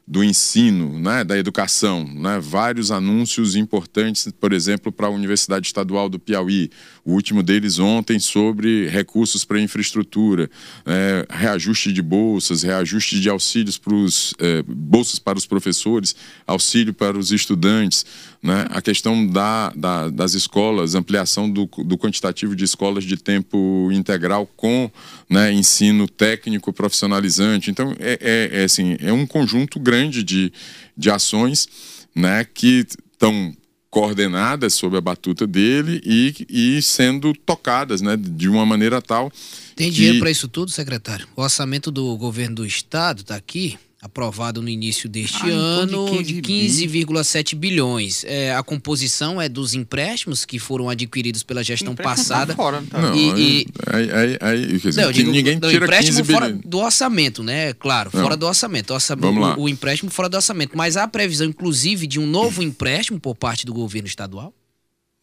do 0.08 0.24
ensino, 0.24 1.00
né, 1.00 1.24
da 1.24 1.36
educação, 1.36 2.06
né, 2.06 2.40
vários 2.40 2.92
anúncios 2.92 3.56
importantes, 3.56 4.32
por 4.40 4.54
exemplo, 4.54 4.92
para 4.92 5.08
a 5.08 5.10
Universidade 5.10 5.66
Estadual 5.66 6.08
do 6.08 6.20
Piauí, 6.20 6.70
o 7.06 7.14
último 7.14 7.44
deles 7.44 7.78
ontem 7.78 8.18
sobre 8.18 8.88
recursos 8.88 9.46
para 9.46 9.62
infraestrutura, 9.62 10.50
é, 10.84 11.26
reajuste 11.30 11.94
de 11.94 12.02
bolsas, 12.02 12.64
reajuste 12.64 13.22
de 13.22 13.30
auxílios 13.30 13.78
para 13.78 13.94
os 13.94 14.34
é, 14.40 14.64
bolsas 14.68 15.20
para 15.20 15.38
os 15.38 15.46
professores, 15.46 16.16
auxílio 16.48 16.96
para 16.96 17.16
os 17.16 17.32
estudantes, 17.32 18.04
né, 18.42 18.66
a 18.72 18.82
questão 18.82 19.26
da, 19.28 19.72
da, 19.76 20.10
das 20.10 20.34
escolas, 20.34 20.96
ampliação 20.96 21.48
do, 21.50 21.66
do 21.86 21.96
quantitativo 21.96 22.56
de 22.56 22.64
escolas 22.64 23.04
de 23.04 23.18
tempo 23.18 23.90
integral 23.92 24.48
com 24.56 24.90
né, 25.30 25.54
ensino 25.54 26.08
técnico 26.08 26.74
profissionalizante. 26.74 27.70
Então, 27.70 27.96
é, 28.00 28.18
é, 28.20 28.62
é, 28.62 28.64
assim, 28.64 28.98
é 29.00 29.14
um 29.14 29.28
conjunto 29.28 29.80
grande 29.80 30.24
de, 30.24 30.52
de 30.98 31.12
ações 31.12 31.70
né, 32.16 32.44
que 32.46 32.86
estão 33.12 33.56
coordenadas 33.96 34.74
sob 34.74 34.98
a 34.98 35.00
batuta 35.00 35.48
dele 35.48 36.02
e, 36.04 36.46
e 36.50 36.82
sendo 36.82 37.34
tocadas 37.34 38.02
né, 38.02 38.18
de 38.18 38.50
uma 38.50 38.66
maneira 38.66 39.02
tal. 39.02 39.32
Tem 39.74 39.90
dinheiro 39.90 40.20
para 40.20 40.30
isso 40.30 40.50
tudo, 40.50 40.70
secretário? 40.70 41.25
O 41.34 41.42
orçamento 41.42 41.90
do 41.90 42.18
governo 42.18 42.58
do 42.58 42.66
estado 42.66 43.22
está 43.22 43.38
aqui, 43.38 43.80
aprovado 44.02 44.62
no 44.62 44.70
início 44.70 45.10
deste 45.10 45.44
ah, 45.44 45.54
ano 45.54 46.22
de 46.22 46.36
15,7 46.42 47.56
bilhões. 47.56 48.24
É, 48.25 48.54
a 48.54 48.62
composição 48.62 49.42
é 49.42 49.50
dos 49.50 49.74
empréstimos 49.74 50.46
que 50.46 50.60
foram 50.60 50.90
adquiridos 50.90 51.42
pela 51.44 51.64
gestão 51.64 51.96
tá 51.96 52.04
passada. 52.04 52.54
Tá 52.54 52.56
fora, 52.56 52.84
tá? 52.90 53.02
Não, 53.02 53.16
e, 53.16 53.62
e... 53.62 53.68
Aí, 53.88 54.12
aí, 54.12 54.38
aí, 54.42 54.80
quer 54.80 54.90
dizer, 54.90 55.02
não, 55.02 55.12
digo, 55.12 55.32
ninguém 55.32 55.60
tira 55.60 55.86
empréstimo 55.86 56.18
15 56.20 56.34
fora 56.34 56.54
do 56.54 56.78
orçamento, 56.80 57.42
né? 57.42 57.74
Claro, 57.74 58.12
não. 58.14 58.22
fora 58.22 58.38
do 58.38 58.46
orçamento. 58.46 58.92
O, 58.92 58.94
orçamento 58.94 59.25
Vamos 59.25 59.42
lá. 59.42 59.58
O, 59.58 59.64
o 59.64 59.70
empréstimo 59.70 60.12
fora 60.12 60.30
do 60.30 60.36
orçamento. 60.36 60.78
Mas 60.78 60.98
há 60.98 61.08
previsão, 61.08 61.48
inclusive, 61.48 62.06
de 62.06 62.20
um 62.20 62.28
novo 62.28 62.62
empréstimo 62.62 63.20
por 63.20 63.36
parte 63.36 63.66
do 63.66 63.74
governo 63.74 64.08
estadual? 64.08 64.54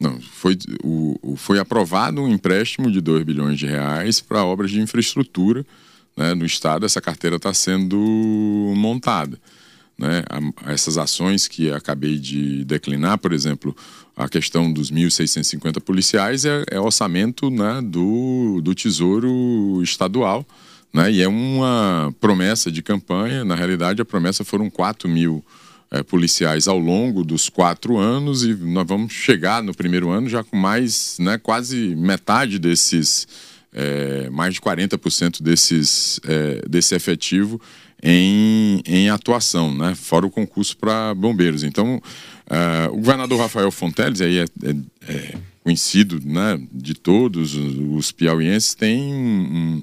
Não, 0.00 0.20
foi, 0.20 0.58
o, 0.82 1.36
foi 1.36 1.60
aprovado 1.60 2.20
um 2.20 2.28
empréstimo 2.28 2.90
de 2.90 3.00
2 3.00 3.22
bilhões 3.22 3.56
de 3.56 3.66
reais 3.66 4.20
para 4.20 4.44
obras 4.44 4.72
de 4.72 4.80
infraestrutura 4.80 5.64
né, 6.16 6.34
no 6.34 6.44
Estado, 6.44 6.86
essa 6.86 7.00
carteira 7.00 7.36
está 7.36 7.52
sendo 7.54 7.96
montada. 8.76 9.38
Né? 9.98 10.22
Essas 10.66 10.98
ações 10.98 11.46
que 11.46 11.70
acabei 11.70 12.18
de 12.18 12.64
declinar, 12.64 13.18
por 13.18 13.32
exemplo, 13.32 13.76
a 14.16 14.28
questão 14.28 14.72
dos 14.72 14.90
1.650 14.90 15.80
policiais 15.80 16.44
é, 16.44 16.64
é 16.70 16.80
orçamento 16.80 17.50
né, 17.50 17.80
do, 17.82 18.60
do 18.62 18.74
Tesouro 18.74 19.80
Estadual. 19.82 20.46
Né? 20.92 21.12
E 21.12 21.22
é 21.22 21.28
uma 21.28 22.14
promessa 22.20 22.70
de 22.70 22.82
campanha. 22.82 23.44
Na 23.44 23.54
realidade, 23.54 24.02
a 24.02 24.04
promessa 24.04 24.44
foram 24.44 24.68
4 24.68 25.08
mil 25.08 25.44
é, 25.92 26.02
policiais 26.02 26.66
ao 26.66 26.78
longo 26.78 27.22
dos 27.22 27.48
quatro 27.48 27.98
anos 27.98 28.42
e 28.44 28.54
nós 28.54 28.86
vamos 28.86 29.12
chegar 29.12 29.62
no 29.62 29.74
primeiro 29.74 30.10
ano 30.10 30.28
já 30.28 30.42
com 30.42 30.56
mais, 30.56 31.16
né, 31.20 31.38
quase 31.38 31.94
metade 31.94 32.58
desses 32.58 33.28
é, 33.72 34.28
mais 34.30 34.54
de 34.54 34.60
40% 34.60 35.42
desses, 35.42 36.20
é, 36.24 36.62
desse 36.68 36.94
efetivo 36.94 37.60
em, 38.02 38.82
em 38.84 39.08
atuação, 39.08 39.74
né? 39.74 39.94
fora 39.94 40.26
o 40.26 40.30
concurso 40.30 40.76
para 40.76 41.14
bombeiros. 41.14 41.62
Então, 41.62 42.02
é, 42.50 42.88
o 42.88 42.96
governador 42.96 43.38
Rafael 43.40 43.70
Fonteles, 43.70 44.20
aí 44.20 44.38
é, 44.38 44.44
é, 44.64 44.76
é, 45.08 45.34
conhecido 45.62 46.20
né, 46.24 46.60
de 46.72 46.94
todos 46.94 47.54
os 47.54 48.10
piauienses, 48.10 48.74
tem 48.74 49.00
um, 49.00 49.82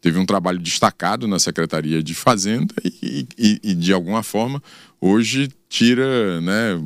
teve 0.00 0.18
um 0.18 0.26
trabalho 0.26 0.58
destacado 0.58 1.28
na 1.28 1.38
Secretaria 1.38 2.02
de 2.02 2.14
Fazenda 2.14 2.74
e, 2.84 3.26
e, 3.38 3.60
e 3.62 3.74
de 3.74 3.92
alguma 3.92 4.22
forma, 4.22 4.60
hoje 5.00 5.48
tira 5.72 6.38
né, 6.42 6.78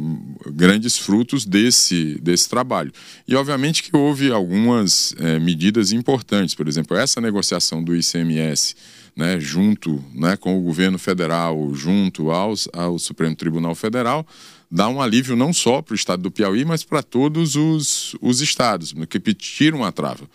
grandes 0.53 0.97
frutos 0.97 1.45
desse, 1.45 2.21
desse 2.23 2.49
trabalho. 2.49 2.93
E, 3.27 3.35
obviamente, 3.35 3.83
que 3.83 3.97
houve 3.97 4.31
algumas 4.31 5.13
é, 5.19 5.41
medidas 5.41 5.91
importantes, 5.91 6.55
por 6.55 6.69
exemplo, 6.69 6.97
essa 6.97 7.21
negociação 7.21 7.83
do 7.83 7.97
ICMS, 7.97 8.77
né, 9.17 9.41
junto 9.41 10.01
né, 10.15 10.37
com 10.37 10.57
o 10.57 10.63
governo 10.63 11.01
federal, 11.01 11.75
junto 11.75 12.31
aos, 12.31 12.69
ao 12.73 12.97
Supremo 12.97 13.35
Tribunal 13.35 13.75
Federal, 13.75 14.25
dá 14.71 14.89
um 14.89 15.03
alívio 15.03 15.35
não 15.35 15.53
só 15.53 15.83
para 15.83 15.93
o 15.93 15.97
estado 15.97 16.23
do 16.23 16.31
Piauí, 16.31 16.65
mas 16.65 16.85
para 16.85 17.03
todos 17.03 17.57
os, 17.57 18.15
os 18.21 18.41
estados, 18.41 18.95
que 19.11 19.19
tiram 19.35 19.85
a 19.85 19.91
trava. 19.91 20.31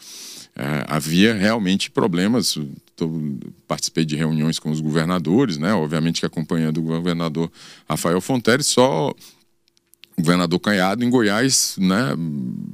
É, 0.55 0.86
havia 0.88 1.34
realmente 1.34 1.89
problemas. 1.89 2.58
Tô, 2.96 3.10
participei 3.67 4.05
de 4.05 4.15
reuniões 4.15 4.60
com 4.60 4.70
os 4.70 4.81
governadores, 4.81 5.58
né? 5.58 5.74
Obviamente 5.74 6.20
que 6.20 6.25
acompanhando 6.25 6.79
o 6.79 6.84
governador 6.84 7.51
Rafael 7.89 8.20
Fonteles, 8.20 8.67
só 8.67 9.10
o 9.10 10.22
governador 10.22 10.60
Canhado 10.60 11.03
em 11.03 11.10
Goiás, 11.10 11.75
né? 11.79 12.15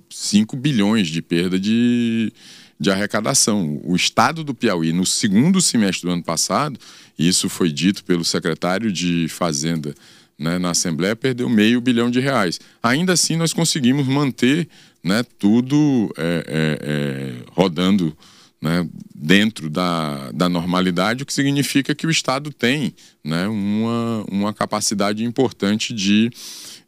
5 0.09 0.57
bilhões 0.57 1.07
de 1.07 1.21
perda 1.21 1.59
de, 1.59 2.33
de 2.79 2.89
arrecadação. 2.89 3.79
O 3.83 3.95
estado 3.95 4.43
do 4.43 4.53
Piauí, 4.53 4.91
no 4.91 5.05
segundo 5.05 5.61
semestre 5.61 6.07
do 6.07 6.13
ano 6.13 6.23
passado, 6.23 6.79
isso 7.17 7.47
foi 7.47 7.71
dito 7.71 8.03
pelo 8.03 8.25
secretário 8.25 8.91
de 8.91 9.27
Fazenda 9.29 9.93
né, 10.37 10.59
na 10.59 10.71
Assembleia, 10.71 11.15
perdeu 11.15 11.49
meio 11.49 11.81
bilhão 11.81 12.11
de 12.11 12.19
reais. 12.19 12.59
Ainda 12.81 13.13
assim, 13.13 13.35
nós 13.35 13.53
conseguimos 13.53 14.07
manter 14.07 14.67
né, 15.03 15.23
tudo 15.39 16.13
é, 16.17 16.43
é, 16.47 16.79
é, 16.81 17.33
rodando 17.51 18.15
né, 18.61 18.87
dentro 19.13 19.69
da, 19.69 20.31
da 20.31 20.49
normalidade, 20.49 21.23
o 21.23 21.25
que 21.25 21.33
significa 21.33 21.95
que 21.95 22.07
o 22.07 22.11
Estado 22.11 22.51
tem 22.51 22.93
né, 23.23 23.47
uma, 23.47 24.25
uma 24.29 24.53
capacidade 24.53 25.23
importante 25.23 25.93
de 25.93 26.29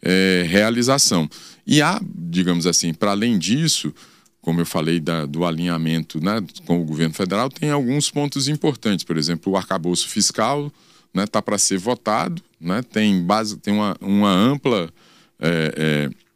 é, 0.02 0.46
realização. 0.48 1.30
E 1.66 1.82
há, 1.82 2.02
digamos 2.04 2.66
assim, 2.66 2.94
para 2.94 3.12
além 3.12 3.38
disso, 3.38 3.94
como 4.42 4.62
eu 4.62 4.66
falei 4.66 5.00
da, 5.00 5.26
do 5.26 5.46
alinhamento 5.46 6.24
né, 6.24 6.44
com 6.66 6.82
o 6.82 6.86
governo 6.86 7.14
federal, 7.14 7.50
tem 7.50 7.70
alguns 7.70 8.10
pontos 8.10 8.48
importantes. 8.48 9.04
Por 9.06 9.18
exemplo, 9.18 9.54
o 9.54 9.58
arcabouço 9.58 10.08
fiscal 10.08 10.72
está 11.14 11.40
né, 11.40 11.42
para 11.42 11.58
ser 11.58 11.78
votado, 11.78 12.42
né, 12.60 12.82
tem, 12.82 13.24
base, 13.24 13.58
tem 13.58 13.74
uma, 13.74 13.96
uma 14.02 14.32
ampla. 14.32 14.90
É, 15.42 15.74
é, 15.78 16.30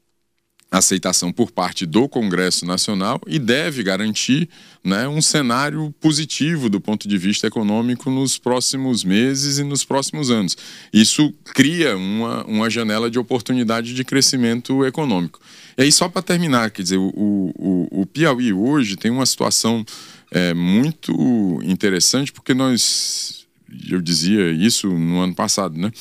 aceitação 0.77 1.31
por 1.31 1.51
parte 1.51 1.85
do 1.85 2.09
Congresso 2.09 2.65
Nacional 2.65 3.21
e 3.27 3.37
deve 3.37 3.83
garantir 3.83 4.49
né, 4.83 5.07
um 5.07 5.21
cenário 5.21 5.93
positivo 6.01 6.67
do 6.67 6.81
ponto 6.81 7.07
de 7.07 7.17
vista 7.17 7.45
econômico 7.45 8.09
nos 8.09 8.39
próximos 8.39 9.03
meses 9.03 9.59
e 9.59 9.63
nos 9.63 9.85
próximos 9.85 10.31
anos. 10.31 10.57
Isso 10.91 11.31
cria 11.53 11.95
uma, 11.95 12.43
uma 12.45 12.69
janela 12.69 13.09
de 13.09 13.19
oportunidade 13.19 13.93
de 13.93 14.03
crescimento 14.03 14.83
econômico. 14.83 15.39
E 15.77 15.83
aí, 15.83 15.91
só 15.91 16.09
para 16.09 16.23
terminar, 16.23 16.71
quer 16.71 16.81
dizer, 16.81 16.97
o, 16.97 17.11
o, 17.13 18.01
o 18.01 18.05
Piauí 18.07 18.51
hoje 18.51 18.95
tem 18.95 19.11
uma 19.11 19.25
situação 19.27 19.85
é, 20.31 20.53
muito 20.55 21.59
interessante, 21.63 22.31
porque 22.31 22.55
nós, 22.55 23.42
eu 23.89 24.01
dizia 24.01 24.51
isso 24.51 24.87
no 24.87 25.19
ano 25.19 25.35
passado, 25.35 25.77
né? 25.77 25.91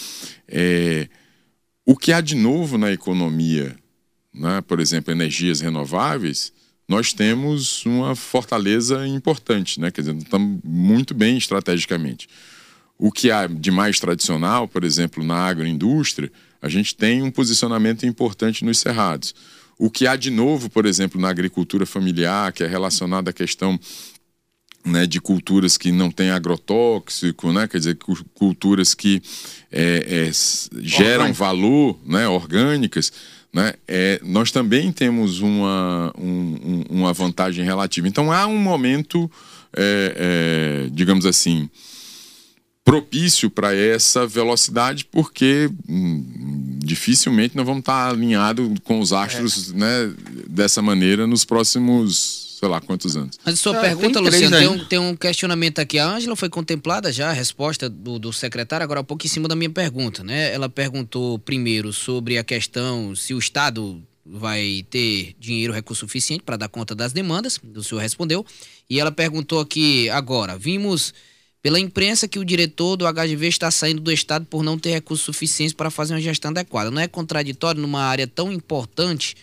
É, 0.48 1.08
o 1.84 1.96
que 1.96 2.12
há 2.12 2.20
de 2.20 2.36
novo 2.36 2.78
na 2.78 2.92
economia 2.92 3.76
né, 4.34 4.62
por 4.62 4.80
exemplo, 4.80 5.12
energias 5.12 5.60
renováveis, 5.60 6.52
nós 6.88 7.12
temos 7.12 7.84
uma 7.84 8.16
fortaleza 8.16 9.06
importante, 9.06 9.78
né? 9.78 9.90
quer 9.90 10.02
dizer, 10.02 10.16
estamos 10.16 10.60
muito 10.64 11.14
bem 11.14 11.36
estrategicamente. 11.36 12.28
o 12.98 13.10
que 13.10 13.32
há 13.32 13.48
de 13.48 13.70
mais 13.70 13.98
tradicional, 13.98 14.68
por 14.68 14.84
exemplo, 14.84 15.24
na 15.24 15.34
agroindústria, 15.34 16.30
a 16.60 16.68
gente 16.68 16.94
tem 16.94 17.20
um 17.20 17.32
posicionamento 17.32 18.06
importante 18.06 18.64
nos 18.64 18.78
cerrados. 18.78 19.34
O 19.76 19.90
que 19.90 20.06
há 20.06 20.14
de 20.14 20.30
novo, 20.30 20.70
por 20.70 20.86
exemplo, 20.86 21.20
na 21.20 21.28
agricultura 21.28 21.84
familiar, 21.84 22.52
que 22.52 22.62
é 22.62 22.66
relacionado 22.66 23.28
à 23.28 23.32
questão 23.32 23.80
né, 24.84 25.06
de 25.06 25.20
culturas 25.20 25.76
que 25.76 25.92
não 25.92 26.10
têm 26.10 26.30
agrotóxico, 26.30 27.52
né, 27.52 27.68
quer 27.68 27.78
dizer, 27.78 27.98
culturas 28.34 28.94
que 28.94 29.22
é, 29.70 30.28
é, 30.28 30.30
geram 30.80 31.32
valor, 31.32 31.98
né, 32.04 32.26
orgânicas, 32.26 33.12
né, 33.52 33.74
é, 33.86 34.20
nós 34.24 34.50
também 34.50 34.90
temos 34.90 35.40
uma, 35.40 36.12
um, 36.18 36.84
uma 36.90 37.12
vantagem 37.12 37.64
relativa. 37.64 38.08
Então 38.08 38.32
há 38.32 38.46
um 38.46 38.58
momento, 38.58 39.30
é, 39.76 40.86
é, 40.86 40.90
digamos 40.90 41.26
assim, 41.26 41.68
propício 42.84 43.48
para 43.48 43.74
essa 43.74 44.26
velocidade, 44.26 45.04
porque 45.04 45.70
hum, 45.88 46.78
dificilmente 46.78 47.56
nós 47.56 47.64
vamos 47.64 47.80
estar 47.80 48.08
alinhados 48.08 48.68
com 48.82 48.98
os 48.98 49.12
astros 49.12 49.70
é. 49.70 49.76
né, 49.76 50.14
dessa 50.48 50.82
maneira 50.82 51.26
nos 51.26 51.44
próximos 51.44 52.51
sei 52.62 52.68
lá 52.68 52.80
quantos 52.80 53.16
anos. 53.16 53.40
Mas 53.44 53.58
sua 53.58 53.76
ah, 53.76 53.80
pergunta, 53.80 54.20
tem 54.20 54.22
Luciano, 54.22 54.56
tem 54.56 54.68
um, 54.68 54.84
tem 54.84 54.98
um, 55.00 55.16
questionamento 55.16 55.80
aqui. 55.80 55.98
A 55.98 56.06
Ângela 56.06 56.36
foi 56.36 56.48
contemplada 56.48 57.10
já, 57.10 57.30
a 57.30 57.32
resposta 57.32 57.90
do, 57.90 58.20
do 58.20 58.32
secretário, 58.32 58.84
agora 58.84 59.00
há 59.00 59.04
pouco 59.04 59.26
em 59.26 59.28
cima 59.28 59.48
da 59.48 59.56
minha 59.56 59.68
pergunta, 59.68 60.22
né? 60.22 60.54
Ela 60.54 60.68
perguntou 60.68 61.40
primeiro 61.40 61.92
sobre 61.92 62.38
a 62.38 62.44
questão 62.44 63.16
se 63.16 63.34
o 63.34 63.38
Estado 63.38 64.00
vai 64.24 64.86
ter 64.88 65.34
dinheiro, 65.40 65.72
recurso 65.72 66.06
suficiente 66.06 66.44
para 66.44 66.56
dar 66.56 66.68
conta 66.68 66.94
das 66.94 67.12
demandas, 67.12 67.58
o 67.74 67.82
senhor 67.82 68.00
respondeu. 68.00 68.46
E 68.88 69.00
ela 69.00 69.10
perguntou 69.10 69.58
aqui 69.58 70.08
agora, 70.10 70.56
vimos 70.56 71.12
pela 71.60 71.80
imprensa 71.80 72.28
que 72.28 72.38
o 72.38 72.44
diretor 72.44 72.96
do 72.96 73.12
HGV 73.12 73.48
está 73.48 73.72
saindo 73.72 74.00
do 74.00 74.12
Estado 74.12 74.46
por 74.46 74.62
não 74.62 74.78
ter 74.78 74.90
recursos 74.92 75.26
suficientes 75.26 75.74
para 75.74 75.90
fazer 75.90 76.14
uma 76.14 76.20
gestão 76.20 76.52
adequada. 76.52 76.92
Não 76.92 77.02
é 77.02 77.08
contraditório 77.08 77.82
numa 77.82 78.02
área 78.02 78.26
tão 78.28 78.52
importante? 78.52 79.34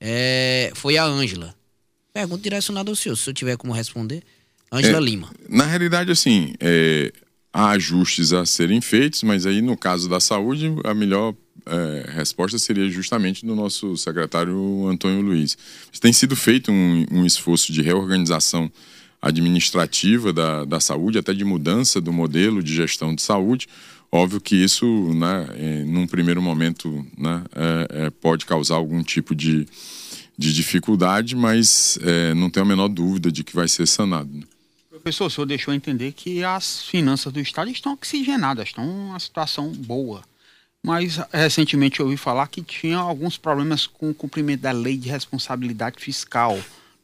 É, 0.00 0.72
foi 0.74 0.96
a 0.96 1.04
Ângela. 1.04 1.54
Pergunta 2.16 2.42
direcionada 2.42 2.90
ao 2.90 2.96
senhor, 2.96 3.14
se 3.14 3.28
eu 3.28 3.34
tiver 3.34 3.58
como 3.58 3.74
responder. 3.74 4.22
Ângela 4.72 4.96
é, 4.96 5.00
Lima. 5.02 5.30
Na 5.50 5.66
realidade, 5.66 6.10
assim, 6.10 6.54
é, 6.58 7.12
há 7.52 7.72
ajustes 7.72 8.32
a 8.32 8.46
serem 8.46 8.80
feitos, 8.80 9.22
mas 9.22 9.44
aí 9.44 9.60
no 9.60 9.76
caso 9.76 10.08
da 10.08 10.18
saúde, 10.18 10.74
a 10.82 10.94
melhor 10.94 11.34
é, 11.66 12.10
resposta 12.12 12.58
seria 12.58 12.88
justamente 12.88 13.44
do 13.44 13.54
nosso 13.54 13.98
secretário 13.98 14.88
Antônio 14.88 15.20
Luiz. 15.20 15.58
Tem 16.00 16.10
sido 16.10 16.34
feito 16.34 16.72
um, 16.72 17.04
um 17.12 17.26
esforço 17.26 17.70
de 17.70 17.82
reorganização 17.82 18.72
administrativa 19.20 20.32
da, 20.32 20.64
da 20.64 20.80
saúde, 20.80 21.18
até 21.18 21.34
de 21.34 21.44
mudança 21.44 22.00
do 22.00 22.14
modelo 22.14 22.62
de 22.62 22.74
gestão 22.74 23.14
de 23.14 23.20
saúde. 23.20 23.66
Óbvio 24.10 24.40
que 24.40 24.56
isso, 24.56 24.86
né, 25.12 25.48
em, 25.58 25.84
num 25.84 26.06
primeiro 26.06 26.40
momento, 26.40 27.06
né, 27.18 27.44
é, 27.54 28.06
é, 28.06 28.10
pode 28.10 28.46
causar 28.46 28.76
algum 28.76 29.02
tipo 29.02 29.34
de 29.34 29.66
de 30.36 30.52
dificuldade, 30.52 31.34
mas 31.34 31.98
é, 32.02 32.34
não 32.34 32.50
tenho 32.50 32.66
a 32.66 32.68
menor 32.68 32.88
dúvida 32.88 33.32
de 33.32 33.42
que 33.42 33.54
vai 33.54 33.68
ser 33.68 33.86
sanado. 33.86 34.30
Né? 34.32 34.44
Professor, 34.90 35.26
o 35.26 35.30
senhor 35.30 35.46
deixou 35.46 35.72
entender 35.72 36.12
que 36.12 36.42
as 36.42 36.82
finanças 36.82 37.32
do 37.32 37.40
Estado 37.40 37.70
estão 37.70 37.92
oxigenadas, 37.92 38.68
estão 38.68 38.88
uma 38.88 39.20
situação 39.20 39.70
boa. 39.70 40.22
Mas 40.82 41.18
recentemente 41.32 42.00
eu 42.00 42.06
ouvi 42.06 42.16
falar 42.16 42.46
que 42.48 42.62
tinha 42.62 42.98
alguns 42.98 43.36
problemas 43.36 43.86
com 43.86 44.10
o 44.10 44.14
cumprimento 44.14 44.60
da 44.60 44.72
lei 44.72 44.96
de 44.96 45.08
responsabilidade 45.08 45.96
fiscal 46.00 46.58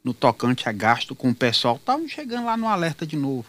no 0.05 0.13
tocante 0.13 0.69
a 0.69 0.73
gasto 0.73 1.15
com 1.15 1.31
o 1.31 1.35
pessoal. 1.35 1.77
Estavam 1.77 2.09
chegando 2.09 2.47
lá 2.47 2.57
no 2.57 2.67
alerta 2.67 3.07
de 3.07 3.17
novo. 3.17 3.47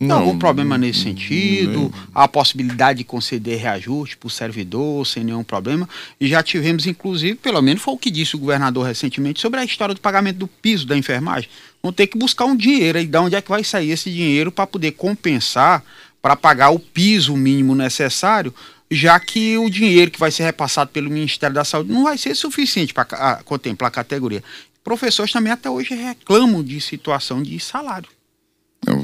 Não, 0.00 0.18
algum 0.20 0.38
problema 0.38 0.78
nesse 0.78 1.00
sentido? 1.00 1.92
Há 2.14 2.24
a 2.24 2.28
possibilidade 2.28 2.98
de 2.98 3.04
conceder 3.04 3.58
reajuste 3.58 4.16
para 4.16 4.28
o 4.28 4.30
servidor 4.30 5.04
sem 5.04 5.24
nenhum 5.24 5.42
problema? 5.42 5.88
E 6.20 6.28
já 6.28 6.40
tivemos, 6.40 6.86
inclusive, 6.86 7.34
pelo 7.34 7.60
menos 7.60 7.82
foi 7.82 7.94
o 7.94 7.98
que 7.98 8.10
disse 8.10 8.36
o 8.36 8.38
governador 8.38 8.86
recentemente, 8.86 9.40
sobre 9.40 9.58
a 9.58 9.64
história 9.64 9.94
do 9.94 10.00
pagamento 10.00 10.36
do 10.36 10.46
piso 10.46 10.86
da 10.86 10.96
enfermagem. 10.96 11.50
Vão 11.82 11.92
ter 11.92 12.06
que 12.06 12.16
buscar 12.16 12.44
um 12.44 12.56
dinheiro. 12.56 12.98
E 12.98 13.06
de 13.06 13.18
onde 13.18 13.34
é 13.34 13.42
que 13.42 13.50
vai 13.50 13.64
sair 13.64 13.90
esse 13.90 14.08
dinheiro 14.08 14.52
para 14.52 14.68
poder 14.68 14.92
compensar, 14.92 15.82
para 16.22 16.36
pagar 16.36 16.70
o 16.70 16.78
piso 16.78 17.36
mínimo 17.36 17.74
necessário, 17.74 18.54
já 18.88 19.18
que 19.18 19.58
o 19.58 19.68
dinheiro 19.68 20.12
que 20.12 20.18
vai 20.18 20.30
ser 20.30 20.44
repassado 20.44 20.90
pelo 20.90 21.10
Ministério 21.10 21.54
da 21.54 21.64
Saúde 21.64 21.92
não 21.92 22.04
vai 22.04 22.16
ser 22.16 22.36
suficiente 22.36 22.94
para 22.94 23.42
contemplar 23.44 23.88
a 23.88 23.92
categoria. 23.92 24.44
Professores 24.84 25.32
também 25.32 25.52
até 25.52 25.68
hoje 25.68 25.94
reclamam 25.94 26.62
de 26.62 26.80
situação 26.80 27.42
de 27.42 27.58
salário. 27.58 28.08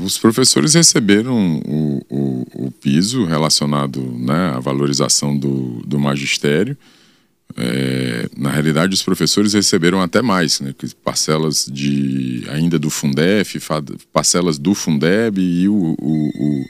Os 0.03 0.17
professores 0.19 0.75
receberam 0.75 1.61
o, 1.67 2.07
o, 2.09 2.67
o 2.67 2.71
piso 2.71 3.25
relacionado 3.25 4.01
né, 4.01 4.53
à 4.55 4.61
valorização 4.61 5.37
do, 5.37 5.83
do 5.85 5.99
magistério. 5.99 6.77
É, 7.57 8.29
na 8.37 8.51
realidade, 8.51 8.95
os 8.95 9.03
professores 9.03 9.53
receberam 9.53 10.01
até 10.01 10.23
mais, 10.23 10.61
né, 10.61 10.75
parcelas 11.05 11.69
de 11.71 12.45
ainda 12.49 12.79
do 12.79 12.89
Fundef, 12.89 13.59
parcelas 14.13 14.59
do 14.59 14.75
Fundeb 14.75 15.41
e 15.41 15.69
o, 15.69 15.95
o, 16.01 16.65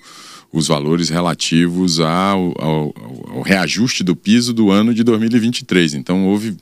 os 0.53 0.67
valores 0.67 1.09
relativos 1.09 2.01
ao, 2.01 2.55
ao, 2.59 2.95
ao, 3.29 3.43
reajuste 3.43 4.03
do 4.03 4.15
piso 4.15 4.53
do 4.53 4.71
ano 4.71 4.93
de 4.93 5.03
2023. 5.03 5.95
Então, 5.95 6.27
houve 6.27 6.57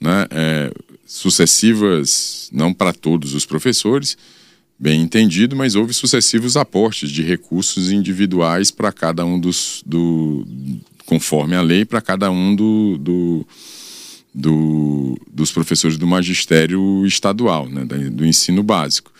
né, 0.00 0.26
é, 0.30 0.72
sucessivas, 1.06 2.48
não 2.52 2.72
para 2.72 2.92
todos 2.92 3.34
os 3.34 3.44
professores, 3.44 4.16
bem 4.80 5.02
entendido, 5.02 5.54
mas 5.54 5.74
houve 5.74 5.92
sucessivos 5.92 6.56
aportes 6.56 7.10
de 7.10 7.22
recursos 7.22 7.92
individuais 7.92 8.70
para 8.70 8.90
cada 8.90 9.26
um 9.26 9.38
dos. 9.38 9.82
Do, 9.84 10.46
conforme 11.04 11.54
a 11.54 11.60
lei, 11.60 11.84
para 11.84 12.00
cada 12.00 12.30
um 12.30 12.54
do, 12.54 12.96
do, 12.96 13.46
do, 14.32 15.20
dos 15.30 15.50
professores 15.50 15.98
do 15.98 16.06
magistério 16.06 17.04
estadual, 17.04 17.68
né, 17.68 17.84
do 17.84 18.24
ensino 18.24 18.62
básico. 18.62 19.12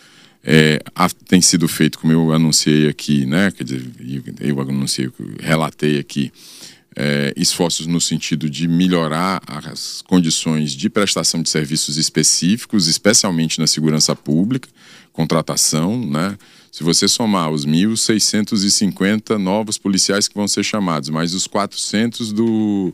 É, 0.43 0.81
tem 1.27 1.41
sido 1.41 1.67
feito, 1.67 1.99
como 1.99 2.11
eu 2.13 2.31
anunciei 2.31 2.87
aqui, 2.87 3.25
né, 3.25 3.51
quer 3.51 3.65
dizer, 3.65 3.85
eu 4.39 4.59
anunciei, 4.59 5.09
relatei 5.39 5.99
aqui, 5.99 6.31
é, 6.95 7.33
esforços 7.37 7.87
no 7.87 8.01
sentido 8.01 8.49
de 8.49 8.67
melhorar 8.67 9.41
as 9.47 10.01
condições 10.01 10.71
de 10.71 10.89
prestação 10.89 11.41
de 11.41 11.49
serviços 11.49 11.97
específicos, 11.97 12.87
especialmente 12.87 13.59
na 13.59 13.67
segurança 13.67 14.15
pública, 14.15 14.69
contratação, 15.13 16.05
né? 16.05 16.37
Se 16.71 16.83
você 16.83 17.05
somar 17.05 17.51
os 17.51 17.65
1.650 17.65 19.37
novos 19.37 19.77
policiais 19.77 20.27
que 20.29 20.35
vão 20.35 20.47
ser 20.47 20.63
chamados, 20.63 21.09
mais 21.09 21.33
os 21.33 21.45
400 21.45 22.31
do, 22.31 22.93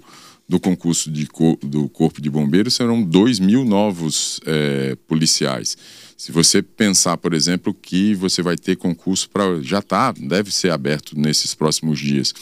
do 0.50 0.60
concurso 0.60 1.12
de, 1.12 1.28
do 1.62 1.88
Corpo 1.90 2.20
de 2.20 2.28
Bombeiros, 2.28 2.74
serão 2.74 3.04
2 3.04 3.40
mil 3.40 3.64
novos 3.64 4.40
é, 4.48 4.98
policiais. 5.08 5.78
Se 6.18 6.32
você 6.32 6.64
pensar, 6.64 7.16
por 7.18 7.32
exemplo, 7.32 7.72
que 7.72 8.16
você 8.16 8.42
vai 8.42 8.58
ter 8.58 8.76
concurso 8.76 9.30
para. 9.30 9.62
Já 9.62 9.78
está, 9.78 10.12
deve 10.12 10.52
ser 10.52 10.72
aberto 10.72 11.16
nesses 11.16 11.54
próximos 11.54 12.00
dias. 12.00 12.34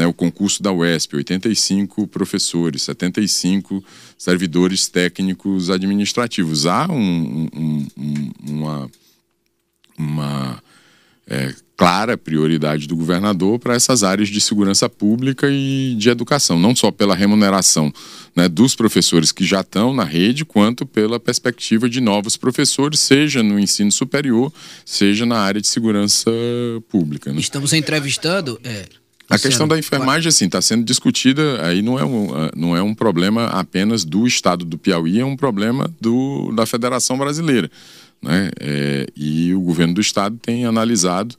Né? 0.00 0.06
O 0.06 0.14
concurso 0.14 0.62
da 0.62 0.72
UESP, 0.72 1.16
85 1.16 2.06
professores, 2.06 2.82
75 2.82 3.84
servidores 4.16 4.88
técnicos 4.88 5.68
administrativos. 5.68 6.64
Há 6.64 6.86
um, 6.90 7.48
um, 7.54 7.86
um, 7.98 8.30
uma 8.48 8.90
uma 10.00 10.62
é, 11.26 11.54
clara 11.76 12.16
prioridade 12.18 12.86
do 12.86 12.96
governador 12.96 13.58
para 13.58 13.74
essas 13.74 14.02
áreas 14.02 14.28
de 14.28 14.40
segurança 14.40 14.88
pública 14.88 15.48
e 15.50 15.94
de 15.96 16.10
educação, 16.10 16.58
não 16.58 16.74
só 16.74 16.90
pela 16.90 17.14
remuneração 17.14 17.92
né, 18.34 18.48
dos 18.48 18.74
professores 18.74 19.32
que 19.32 19.44
já 19.44 19.60
estão 19.60 19.94
na 19.94 20.04
rede, 20.04 20.44
quanto 20.44 20.84
pela 20.84 21.20
perspectiva 21.20 21.88
de 21.88 22.00
novos 22.00 22.36
professores, 22.36 23.00
seja 23.00 23.42
no 23.42 23.58
ensino 23.58 23.92
superior, 23.92 24.52
seja 24.84 25.24
na 25.24 25.38
área 25.38 25.60
de 25.60 25.68
segurança 25.68 26.30
pública. 26.88 27.32
Né? 27.32 27.40
Estamos 27.40 27.72
entrevistando. 27.72 28.60
É, 28.64 28.86
a 29.30 29.38
questão 29.38 29.68
da 29.68 29.78
enfermagem, 29.78 30.28
assim, 30.28 30.46
está 30.46 30.60
sendo 30.60 30.84
discutida, 30.84 31.64
aí 31.64 31.82
não 31.82 31.98
é, 31.98 32.04
um, 32.04 32.28
não 32.56 32.76
é 32.76 32.82
um 32.82 32.94
problema 32.94 33.46
apenas 33.46 34.04
do 34.04 34.26
estado 34.26 34.64
do 34.64 34.76
Piauí, 34.76 35.20
é 35.20 35.24
um 35.24 35.36
problema 35.36 35.88
do, 36.00 36.52
da 36.52 36.66
Federação 36.66 37.16
Brasileira. 37.16 37.70
Né? 38.20 38.50
É, 38.58 39.06
e 39.16 39.54
o 39.54 39.60
governo 39.60 39.94
do 39.94 40.00
estado 40.00 40.36
tem 40.36 40.66
analisado 40.66 41.36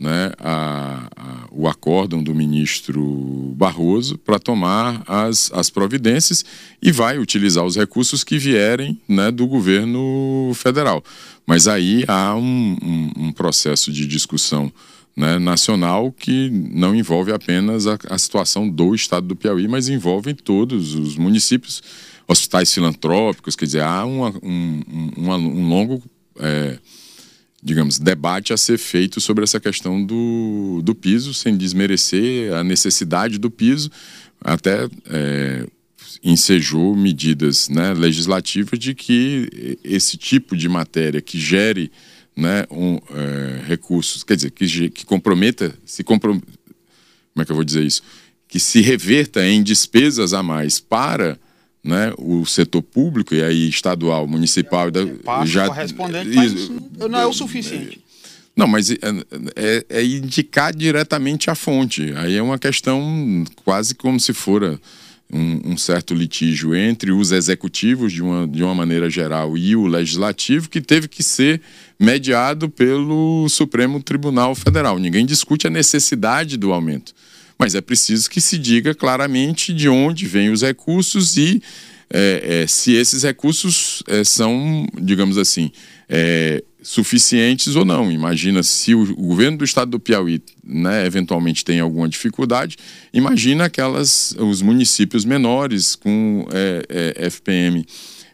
né, 0.00 0.32
a, 0.38 1.08
a, 1.14 1.46
o 1.50 1.68
acórdão 1.68 2.22
do 2.22 2.34
ministro 2.34 3.52
Barroso 3.54 4.16
para 4.16 4.38
tomar 4.38 5.02
as, 5.06 5.50
as 5.52 5.68
providências 5.68 6.42
e 6.80 6.90
vai 6.90 7.18
utilizar 7.18 7.64
os 7.64 7.76
recursos 7.76 8.24
que 8.24 8.38
vierem 8.38 8.98
né, 9.06 9.30
do 9.30 9.46
governo 9.46 10.52
federal. 10.54 11.04
Mas 11.46 11.68
aí 11.68 12.04
há 12.08 12.34
um, 12.34 12.76
um, 12.82 13.12
um 13.26 13.32
processo 13.32 13.92
de 13.92 14.06
discussão 14.06 14.72
né, 15.16 15.38
nacional 15.38 16.12
que 16.12 16.50
não 16.50 16.94
envolve 16.94 17.32
apenas 17.32 17.86
a, 17.86 17.98
a, 18.08 18.18
situação 18.18 18.68
do 18.68 18.94
estado 18.94 19.26
do 19.26 19.36
Piauí, 19.36 19.68
mas 19.68 19.88
envolve 19.88 20.34
todos 20.34 20.94
os 20.94 21.16
municípios, 21.16 21.82
hospitais 22.26 22.72
filantrópicos, 22.72 23.56
quer 23.56 23.64
dizer, 23.64 23.82
há 23.82 24.04
uma, 24.04 24.30
um, 24.42 24.82
um, 25.16 25.30
um 25.32 25.68
longo 25.68 26.02
é, 26.38 26.78
digamos, 27.62 27.98
debate 27.98 28.52
a 28.52 28.56
ser 28.56 28.78
feito 28.78 29.20
sobre 29.20 29.44
essa 29.44 29.60
questão 29.60 30.02
do, 30.02 30.80
do 30.82 30.94
piso, 30.94 31.34
sem 31.34 31.56
desmerecer 31.56 32.52
a 32.54 32.64
necessidade 32.64 33.38
do 33.38 33.50
piso, 33.50 33.90
até 34.40 34.88
é, 35.06 35.66
ensejou 36.22 36.96
medidas 36.96 37.68
né, 37.68 37.92
legislativas 37.92 38.78
de 38.78 38.94
que 38.94 39.78
esse 39.84 40.16
tipo 40.16 40.56
de 40.56 40.68
matéria 40.68 41.20
que 41.20 41.38
gere 41.38 41.92
né, 42.36 42.64
um, 42.70 42.96
é, 42.96 43.66
recursos, 43.66 44.22
quer 44.22 44.36
dizer, 44.36 44.50
que, 44.50 44.90
que 44.90 45.04
comprometa, 45.04 45.74
se 45.84 46.02
comprom... 46.02 46.40
como 46.40 47.42
é 47.42 47.44
que 47.44 47.52
eu 47.52 47.56
vou 47.56 47.64
dizer 47.64 47.84
isso? 47.84 48.02
Que 48.48 48.58
se 48.58 48.80
reverta 48.80 49.46
em 49.46 49.62
despesas 49.62 50.32
a 50.32 50.42
mais 50.42 50.80
para 50.80 51.38
né, 51.82 52.12
o 52.18 52.44
setor 52.44 52.82
público, 52.82 53.34
e 53.34 53.42
aí 53.42 53.68
estadual, 53.68 54.26
municipal, 54.26 54.88
é, 54.88 55.46
já 55.46 55.66
correspondente, 55.66 56.30
isso, 56.30 56.82
não 57.08 57.18
é 57.18 57.26
o 57.26 57.32
suficiente. 57.32 58.00
Não, 58.54 58.66
mas 58.66 58.90
é, 58.90 58.96
é, 59.56 59.86
é, 59.88 60.04
indicar 60.04 60.74
diretamente 60.74 61.48
a 61.48 61.54
fonte. 61.54 62.12
Aí 62.16 62.36
é 62.36 62.42
uma 62.42 62.58
questão 62.58 63.44
quase 63.64 63.94
como 63.94 64.20
se 64.20 64.34
fora 64.34 64.78
um, 65.32 65.72
um, 65.72 65.76
certo 65.76 66.14
litígio 66.14 66.74
entre 66.74 67.12
os 67.12 67.32
executivos, 67.32 68.12
de 68.12 68.22
uma, 68.22 68.46
de 68.46 68.62
uma 68.62 68.74
maneira 68.74 69.08
geral, 69.08 69.56
e 69.56 69.74
o 69.76 69.86
legislativo, 69.86 70.68
que 70.68 70.80
teve 70.80 71.08
que 71.08 71.22
ser 71.22 71.60
mediado 71.98 72.68
pelo 72.68 73.48
Supremo 73.48 74.02
Tribunal 74.02 74.54
Federal. 74.54 74.98
Ninguém 74.98 75.26
discute 75.26 75.66
a 75.66 75.70
necessidade 75.70 76.56
do 76.56 76.72
aumento 76.72 77.14
mas 77.58 77.74
é 77.74 77.82
preciso 77.82 78.30
que 78.30 78.40
se 78.40 78.56
diga 78.56 78.94
claramente 78.94 79.74
de 79.74 79.86
onde 79.86 80.26
vêm 80.26 80.48
os 80.48 80.62
recursos 80.62 81.36
e 81.36 81.62
é, 82.08 82.62
é, 82.62 82.66
se 82.66 82.94
esses 82.94 83.22
recursos 83.22 84.02
é, 84.08 84.24
são, 84.24 84.86
digamos 84.98 85.36
assim, 85.36 85.70
suficientes 86.82 87.76
ou 87.76 87.84
não. 87.84 88.10
Imagina 88.10 88.62
se 88.62 88.94
o, 88.94 89.14
governo 89.14 89.58
do 89.58 89.64
estado 89.64 89.92
do 89.92 90.00
Piauí, 90.00 90.42
né, 90.64 91.06
eventualmente 91.06 91.64
tem 91.64 91.80
alguma 91.80 92.08
dificuldade, 92.08 92.76
imagina 93.12 93.64
aquelas 93.64 94.34
os 94.38 94.62
municípios 94.62 95.24
menores 95.24 95.94
com 95.94 96.46
é, 96.52 97.14
é, 97.18 97.30
FPM 97.30 97.84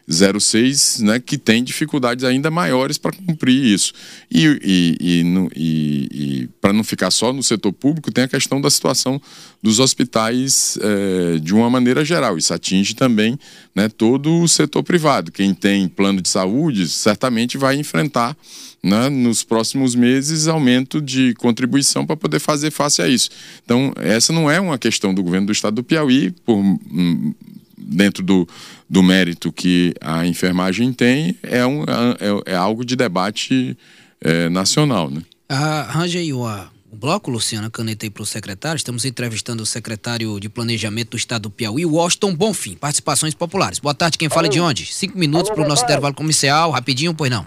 06, 0.09 0.99
né, 1.01 1.19
que 1.19 1.37
tem 1.37 1.61
dificuldades 1.61 2.23
ainda 2.23 2.49
maiores 2.49 2.97
para 2.97 3.11
cumprir 3.11 3.61
isso. 3.61 3.91
E, 4.31 4.45
e, 4.63 4.97
e, 5.01 5.49
e, 5.55 6.07
e 6.11 6.49
para 6.61 6.71
não 6.71 6.83
ficar 6.83 7.11
só 7.11 7.33
no 7.33 7.43
setor 7.43 7.73
público, 7.73 8.11
tem 8.11 8.23
a 8.23 8.27
questão 8.27 8.61
da 8.61 8.69
situação 8.69 9.21
dos 9.61 9.79
hospitais 9.79 10.77
é, 10.81 11.39
de 11.39 11.53
uma 11.53 11.69
maneira 11.69 12.05
geral. 12.05 12.37
Isso 12.37 12.53
atinge 12.53 12.95
também 12.95 13.37
né, 13.75 13.89
todo 13.89 14.41
o 14.41 14.47
setor 14.47 14.81
privado. 14.81 15.31
Quem 15.31 15.53
tem 15.53 15.89
plano 15.89 16.21
de 16.21 16.29
saúde 16.29 16.87
certamente 16.87 17.57
vai 17.57 17.75
enfrentar 17.75 18.35
né, 18.81 19.09
nos 19.09 19.43
próximos 19.43 19.93
meses 19.93 20.47
aumento 20.47 21.01
de 21.01 21.33
contribuição 21.35 22.05
para 22.05 22.15
poder 22.15 22.39
fazer 22.39 22.71
face 22.71 23.01
a 23.01 23.09
isso. 23.09 23.29
Então, 23.65 23.91
essa 23.97 24.31
não 24.31 24.49
é 24.49 24.59
uma 24.59 24.77
questão 24.77 25.13
do 25.13 25.21
governo 25.21 25.47
do 25.47 25.51
estado 25.51 25.75
do 25.75 25.83
Piauí, 25.83 26.31
por 26.45 26.55
hum, 26.55 27.33
dentro 27.77 28.23
do, 28.23 28.47
do 28.89 29.03
mérito 29.03 29.51
que 29.51 29.93
a 30.01 30.25
enfermagem 30.25 30.93
tem, 30.93 31.37
é, 31.43 31.65
um, 31.65 31.83
é, 31.83 32.53
é 32.53 32.55
algo 32.55 32.85
de 32.85 32.95
debate 32.95 33.77
é, 34.21 34.49
nacional. 34.49 35.09
Né? 35.09 35.21
Arranja 35.49 36.19
aí 36.19 36.31
o, 36.31 36.43
o 36.43 36.95
bloco, 36.95 37.29
Luciana, 37.29 37.69
caneta 37.69 38.05
aí 38.05 38.09
para 38.09 38.23
o 38.23 38.25
secretário. 38.25 38.77
Estamos 38.77 39.05
entrevistando 39.05 39.63
o 39.63 39.65
secretário 39.65 40.39
de 40.39 40.49
Planejamento 40.49 41.11
do 41.11 41.17
Estado 41.17 41.43
do 41.43 41.49
Piauí, 41.49 41.85
Washington 41.85 42.35
Bonfim. 42.35 42.75
Participações 42.75 43.33
populares. 43.33 43.79
Boa 43.79 43.93
tarde, 43.93 44.17
quem 44.17 44.29
fala 44.29 44.43
Alô. 44.43 44.53
de 44.53 44.59
onde? 44.59 44.85
Cinco 44.85 45.17
minutos 45.17 45.51
para 45.51 45.63
o 45.63 45.67
nosso 45.67 45.83
intervalo 45.83 46.13
comercial. 46.13 46.71
Rapidinho, 46.71 47.13
pois 47.13 47.29
não. 47.29 47.45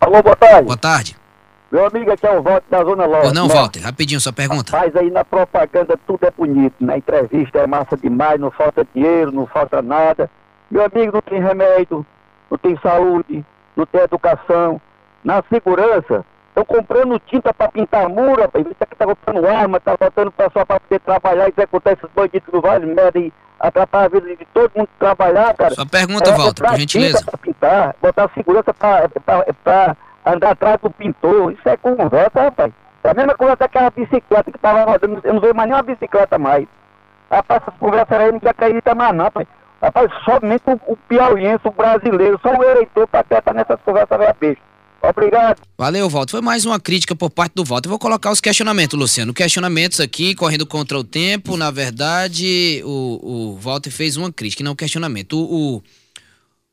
Alô, 0.00 0.22
boa 0.22 0.36
tarde. 0.36 0.62
Boa 0.62 0.76
tarde. 0.76 1.16
Meu 1.70 1.86
amigo, 1.86 2.10
aqui 2.10 2.26
é 2.26 2.30
o 2.30 2.42
Walter 2.42 2.66
da 2.70 2.82
Zona 2.82 3.04
Leste. 3.04 3.22
Pois 3.22 3.34
não, 3.34 3.46
Walter, 3.46 3.80
rapidinho 3.80 4.20
sua 4.20 4.32
pergunta. 4.32 4.70
Faz 4.72 4.96
aí 4.96 5.10
na 5.10 5.22
propaganda 5.22 5.98
tudo 6.06 6.24
é 6.24 6.30
bonito, 6.30 6.74
na 6.80 6.96
entrevista 6.96 7.58
é 7.58 7.66
massa 7.66 7.94
demais, 7.94 8.40
não 8.40 8.50
falta 8.50 8.86
dinheiro, 8.94 9.30
não 9.30 9.46
falta 9.46 9.82
nada. 9.82 10.30
Meu 10.70 10.84
amigo, 10.84 11.12
não 11.12 11.22
tem 11.22 11.40
remédio, 11.40 12.06
não 12.50 12.58
tem 12.58 12.78
saúde, 12.82 13.44
não 13.76 13.86
tem 13.86 14.00
educação. 14.02 14.80
Na 15.24 15.42
segurança, 15.50 16.24
estão 16.48 16.64
comprando 16.64 17.18
tinta 17.20 17.52
para 17.52 17.70
pintar 17.70 18.08
muro, 18.08 18.42
rapaz. 18.42 18.66
Isso 18.66 18.76
aqui 18.80 18.96
tá 18.96 19.06
comprando 19.06 19.46
arma, 19.46 19.80
tá 19.80 19.96
botando 19.98 20.32
pessoal 20.32 20.66
para 20.66 20.80
poder 20.80 21.00
trabalhar, 21.00 21.48
executar 21.48 21.92
esses 21.94 22.08
bandidos 22.14 22.52
não 22.52 22.60
vale 22.60 22.86
merda 22.86 23.18
e 23.18 23.32
atrapalhar 23.58 24.06
a 24.06 24.08
vida 24.08 24.36
de 24.36 24.44
todo 24.46 24.70
mundo 24.76 24.88
trabalhar, 24.98 25.54
cara. 25.54 25.74
Sua 25.74 25.86
pergunta, 25.86 26.30
é, 26.30 26.36
Walter, 26.36 26.64
por 26.64 26.76
gentileza. 26.76 27.24
Pra 27.24 27.38
pintar, 27.38 27.96
botar 28.00 28.30
segurança 28.34 28.72
para 28.74 29.96
andar 30.24 30.50
atrás 30.50 30.78
do 30.80 30.90
pintor. 30.90 31.52
Isso 31.52 31.68
é 31.68 31.76
conversa, 31.76 32.42
rapaz. 32.42 32.72
É 33.04 33.10
a 33.10 33.14
mesma 33.14 33.34
coisa 33.34 33.56
daquela 33.56 33.90
bicicleta 33.90 34.50
que 34.50 34.58
tava 34.58 34.84
rodando. 34.84 35.20
Eu 35.24 35.34
não 35.34 35.40
vejo 35.40 35.54
mais 35.54 35.68
nenhuma 35.68 35.82
bicicleta 35.82 36.38
mais. 36.38 36.66
Rapaz, 37.30 37.62
essas 37.62 37.78
conversas 37.78 38.20
aí 38.20 38.32
não 38.32 38.40
acredita 38.44 38.94
mais 38.94 39.14
não, 39.14 39.24
rapaz. 39.24 39.46
Rapaz, 39.80 40.10
somente 40.24 40.62
o, 40.66 40.92
o 40.92 40.96
piauiense, 41.08 41.60
o 41.64 41.70
brasileiro, 41.70 42.38
só 42.42 42.50
o 42.50 42.62
eleitor 42.62 43.06
para 43.06 43.20
estar 43.20 43.54
nessas 43.54 43.80
conversas 43.82 44.18
velha 44.18 44.36
besta. 44.38 44.62
Obrigado. 45.00 45.62
Valeu, 45.76 46.08
Walter. 46.08 46.32
Foi 46.32 46.40
mais 46.40 46.64
uma 46.64 46.80
crítica 46.80 47.14
por 47.14 47.30
parte 47.30 47.52
do 47.54 47.64
Walter. 47.64 47.86
Eu 47.86 47.90
vou 47.90 47.98
colocar 48.00 48.32
os 48.32 48.40
questionamentos, 48.40 48.98
Luciano. 48.98 49.32
Questionamentos 49.32 50.00
aqui, 50.00 50.34
correndo 50.34 50.66
contra 50.66 50.98
o 50.98 51.04
tempo. 51.04 51.56
Na 51.56 51.70
verdade, 51.70 52.82
o, 52.84 53.52
o 53.52 53.58
Walter 53.60 53.92
fez 53.92 54.16
uma 54.16 54.32
crítica, 54.32 54.64
não 54.64 54.72
um 54.72 54.76
questionamento. 54.76 55.38
O, 55.38 55.76
o 55.76 55.82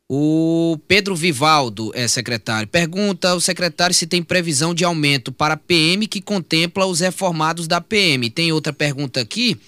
o 0.07 0.77
Pedro 0.87 1.15
Vivaldo 1.15 1.91
é 1.95 2.07
secretário. 2.07 2.67
Pergunta 2.67 3.29
ao 3.29 3.39
secretário 3.39 3.95
se 3.95 4.05
tem 4.05 4.21
previsão 4.21 4.73
de 4.73 4.85
aumento 4.85 5.31
para 5.31 5.55
a 5.55 5.57
PM 5.57 6.05
que 6.07 6.21
contempla 6.21 6.85
os 6.85 6.99
reformados 6.99 7.67
da 7.67 7.81
PM. 7.81 8.29
Tem 8.29 8.51
outra 8.51 8.71
pergunta 8.71 9.19
aqui, 9.19 9.59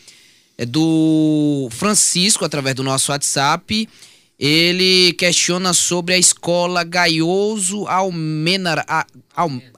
do 0.66 1.68
Francisco, 1.72 2.46
através 2.46 2.76
do 2.76 2.84
nosso 2.84 3.12
WhatsApp. 3.12 3.88
Ele 4.40 5.14
questiona 5.14 5.74
sobre 5.74 6.14
a 6.14 6.18
escola 6.18 6.84
Gaioso 6.84 7.88
Almenara, 7.88 8.86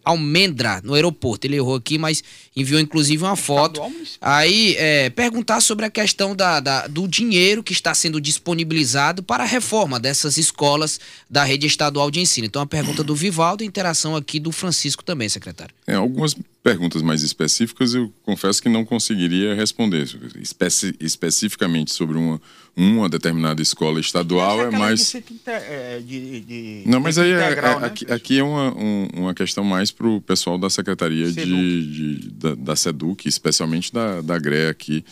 Almendra, 0.04 0.82
no 0.84 0.94
aeroporto. 0.94 1.48
Ele 1.48 1.56
errou 1.56 1.76
aqui, 1.76 1.98
mas 1.98 2.22
enviou 2.62 2.80
inclusive 2.80 3.24
uma 3.24 3.36
foto. 3.36 3.82
Aí, 4.22 4.76
é, 4.78 5.10
perguntar 5.10 5.62
sobre 5.62 5.86
a 5.86 5.90
questão 5.90 6.36
da, 6.36 6.60
da, 6.60 6.88
do 6.88 7.08
dinheiro 7.08 7.64
que 7.64 7.74
está 7.74 7.94
sendo 7.94 8.20
disponibilizado 8.20 9.24
para 9.24 9.44
a 9.44 9.48
reforma 9.48 10.00
dessas 10.00 10.38
escolas 10.38 11.00
da 11.30 11.44
rede 11.44 11.68
estadual 11.68 12.10
de 12.12 12.20
ensino. 12.20 12.48
Então, 12.48 12.62
a 12.62 12.68
pergunta 12.68 13.04
do 13.04 13.16
Vivaldo 13.16 13.64
e 13.64 13.68
interação 13.68 14.16
aqui 14.16 14.40
do 14.40 14.52
Francisco 14.52 15.04
também, 15.04 15.30
secretário. 15.30 15.74
É, 15.88 15.96
algumas 15.96 16.36
perguntas 16.62 17.02
mais 17.02 17.24
específicas 17.24 17.94
eu 17.94 18.14
confesso 18.24 18.62
que 18.62 18.70
não 18.70 18.86
conseguiria 18.86 19.56
responder. 19.56 20.08
Especi 20.40 20.96
especificamente 21.00 21.92
sobre 21.92 22.18
uma 22.18 22.40
uma 22.80 23.10
determinada 23.10 23.62
escola 23.62 24.00
estadual 24.00 24.62
é 24.62 24.72
mais. 24.72 25.14
É, 25.46 26.00
de, 26.00 26.40
de, 26.40 26.84
não, 26.86 27.00
mas 27.02 27.18
aí 27.18 27.32
é, 27.32 27.46
integral, 27.46 27.78
é, 27.78 27.82
né? 27.82 27.88
aqui, 27.88 28.12
aqui, 28.12 28.40
é 28.40 28.44
uma, 28.44 28.74
um, 28.74 29.08
uma 29.16 29.34
questão 29.34 29.64
mais 29.66 29.92
para 29.92 30.08
o 30.08 30.22
pessoal 30.22 30.58
da 30.58 30.70
Secretaria 30.70 31.30
de, 31.30 31.44
de, 31.44 32.30
da, 32.32 32.49
da 32.56 32.76
SEDUC, 32.76 33.28
especialmente 33.28 33.94
da, 33.94 34.22
da 34.22 34.38
GRE 34.38 34.68
aqui 34.68 35.04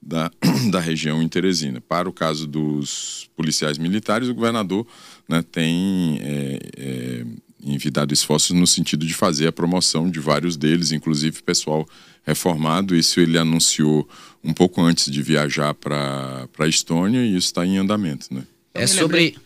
da, 0.00 0.30
da 0.70 0.80
região 0.80 1.22
em 1.22 1.28
Teresina. 1.28 1.80
Para 1.80 2.08
o 2.08 2.12
caso 2.12 2.46
dos 2.46 3.28
policiais 3.36 3.78
militares, 3.78 4.28
o 4.28 4.34
governador 4.34 4.86
né, 5.28 5.42
tem 5.50 6.18
é, 6.20 6.58
é, 6.76 7.24
envidado 7.64 8.12
esforços 8.12 8.50
no 8.50 8.66
sentido 8.66 9.06
de 9.06 9.14
fazer 9.14 9.46
a 9.46 9.52
promoção 9.52 10.10
de 10.10 10.20
vários 10.20 10.56
deles, 10.56 10.92
inclusive 10.92 11.42
pessoal 11.42 11.88
reformado. 12.24 12.94
Isso 12.94 13.20
ele 13.20 13.38
anunciou 13.38 14.08
um 14.42 14.52
pouco 14.52 14.82
antes 14.82 15.10
de 15.10 15.22
viajar 15.22 15.74
para 15.74 16.46
a 16.58 16.68
Estônia 16.68 17.20
e 17.20 17.36
isso 17.36 17.46
está 17.46 17.64
em 17.64 17.78
andamento. 17.78 18.32
Né? 18.32 18.44
É 18.74 18.86
sobre 18.86 19.36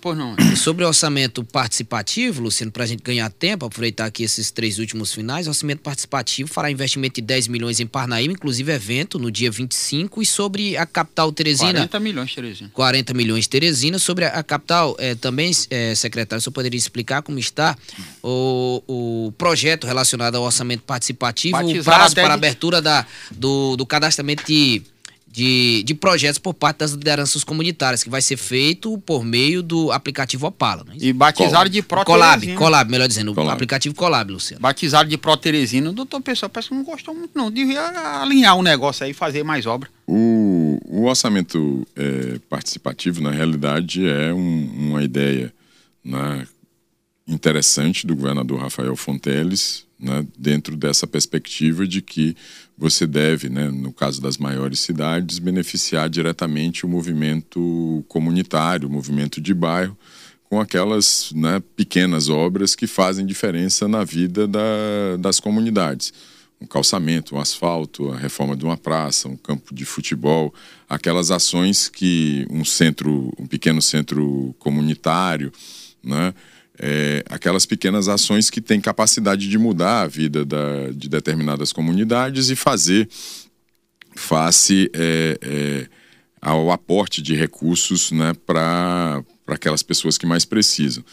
Pois 0.00 0.16
não. 0.16 0.34
Sobre 0.56 0.84
o 0.84 0.88
orçamento 0.88 1.44
participativo, 1.44 2.42
Luciano, 2.42 2.72
para 2.72 2.84
a 2.84 2.86
gente 2.86 3.02
ganhar 3.02 3.30
tempo, 3.30 3.66
aproveitar 3.66 4.06
aqui 4.06 4.22
esses 4.22 4.50
três 4.50 4.78
últimos 4.78 5.12
finais, 5.12 5.46
o 5.46 5.50
orçamento 5.50 5.80
participativo 5.80 6.48
fará 6.48 6.70
investimento 6.70 7.16
de 7.16 7.22
10 7.22 7.48
milhões 7.48 7.80
em 7.80 7.86
Parnaíba, 7.86 8.32
inclusive 8.32 8.72
evento 8.72 9.18
no 9.18 9.30
dia 9.30 9.50
25, 9.50 10.22
e 10.22 10.26
sobre 10.26 10.76
a 10.76 10.86
capital 10.86 11.30
Teresina. 11.32 11.72
40 11.72 12.00
milhões, 12.00 12.34
Teresina. 12.34 12.70
40 12.72 13.14
milhões 13.14 13.46
Teresina. 13.46 13.98
Sobre 13.98 14.24
a, 14.24 14.42
capital, 14.42 14.96
é, 14.98 15.14
também, 15.14 15.52
é, 15.70 15.94
secretário, 15.94 16.42
você 16.42 16.50
poderia 16.50 16.78
explicar 16.78 17.22
como 17.22 17.38
está 17.38 17.76
o, 18.22 18.82
o 18.86 19.32
projeto 19.32 19.86
relacionado 19.86 20.36
ao 20.36 20.44
orçamento 20.44 20.82
participativo, 20.82 21.52
Batizado 21.52 21.80
o 21.80 21.84
prazo 21.84 22.14
para 22.14 22.28
de... 22.28 22.32
abertura 22.32 22.80
da, 22.80 23.06
do, 23.30 23.76
do 23.76 23.84
cadastramento 23.84 24.44
de 24.46 24.82
de, 25.34 25.82
de 25.82 25.94
projetos 25.94 26.38
por 26.38 26.54
parte 26.54 26.78
das 26.78 26.92
lideranças 26.92 27.42
comunitárias, 27.42 28.04
que 28.04 28.08
vai 28.08 28.22
ser 28.22 28.36
feito 28.36 28.96
por 28.98 29.24
meio 29.24 29.64
do 29.64 29.90
aplicativo 29.90 30.46
Opala. 30.46 30.86
É 30.92 31.06
e 31.06 31.12
batizado 31.12 31.68
de 31.68 31.82
Pro 31.82 32.04
Colab, 32.04 32.54
Colab, 32.54 32.88
melhor 32.88 33.08
dizendo, 33.08 33.34
Colab. 33.34 33.50
o 33.50 33.52
aplicativo 33.52 33.96
Colab, 33.96 34.30
Luciano. 34.30 34.62
Batizado 34.62 35.08
de 35.08 35.18
Pro 35.18 35.36
Teresina, 35.36 35.90
o 35.90 35.92
doutor 35.92 36.20
Pessoal 36.20 36.48
parece 36.48 36.68
que 36.68 36.76
não 36.76 36.84
gostou 36.84 37.12
muito, 37.12 37.32
não. 37.34 37.50
Devia 37.50 37.82
alinhar 38.22 38.54
o 38.54 38.60
um 38.60 38.62
negócio 38.62 39.04
aí 39.04 39.10
e 39.10 39.14
fazer 39.14 39.42
mais 39.42 39.66
obra. 39.66 39.90
O, 40.06 40.78
o 40.84 41.06
orçamento 41.06 41.84
é, 41.96 42.38
participativo, 42.48 43.20
na 43.20 43.32
realidade, 43.32 44.08
é 44.08 44.32
um, 44.32 44.90
uma 44.90 45.02
ideia 45.02 45.52
né, 46.04 46.46
interessante 47.26 48.06
do 48.06 48.14
governador 48.14 48.60
Rafael 48.60 48.94
Fonteles, 48.94 49.84
né, 49.98 50.24
dentro 50.38 50.76
dessa 50.76 51.08
perspectiva 51.08 51.88
de 51.88 52.00
que 52.00 52.36
você 52.76 53.06
deve, 53.06 53.48
né, 53.48 53.70
no 53.70 53.92
caso 53.92 54.20
das 54.20 54.36
maiores 54.36 54.80
cidades, 54.80 55.38
beneficiar 55.38 56.08
diretamente 56.08 56.84
o 56.84 56.88
movimento 56.88 58.04
comunitário, 58.08 58.88
o 58.88 58.92
movimento 58.92 59.40
de 59.40 59.54
bairro, 59.54 59.96
com 60.44 60.60
aquelas 60.60 61.32
né, 61.34 61.62
pequenas 61.74 62.28
obras 62.28 62.74
que 62.74 62.86
fazem 62.86 63.26
diferença 63.26 63.88
na 63.88 64.04
vida 64.04 64.46
da, 64.46 65.16
das 65.18 65.40
comunidades. 65.40 66.12
Um 66.60 66.66
calçamento, 66.66 67.34
um 67.34 67.40
asfalto, 67.40 68.10
a 68.10 68.16
reforma 68.16 68.56
de 68.56 68.64
uma 68.64 68.76
praça, 68.76 69.28
um 69.28 69.36
campo 69.36 69.74
de 69.74 69.84
futebol, 69.84 70.54
aquelas 70.88 71.30
ações 71.30 71.88
que 71.88 72.46
um 72.50 72.64
centro, 72.64 73.32
um 73.38 73.46
pequeno 73.46 73.82
centro 73.82 74.54
comunitário, 74.58 75.52
né, 76.02 76.32
é, 76.78 77.24
aquelas 77.28 77.66
pequenas 77.66 78.08
ações 78.08 78.50
que 78.50 78.60
têm 78.60 78.80
capacidade 78.80 79.48
de 79.48 79.58
mudar 79.58 80.02
a 80.02 80.06
vida 80.06 80.44
da, 80.44 80.90
de 80.92 81.08
determinadas 81.08 81.72
comunidades 81.72 82.50
e 82.50 82.56
fazer 82.56 83.08
face 84.16 84.90
é, 84.92 85.38
é, 85.40 85.86
ao 86.40 86.70
aporte 86.70 87.22
de 87.22 87.34
recursos 87.34 88.12
né, 88.12 88.32
para 88.46 89.22
aquelas 89.46 89.82
pessoas 89.82 90.18
que 90.18 90.26
mais 90.26 90.44
precisam. 90.44 91.04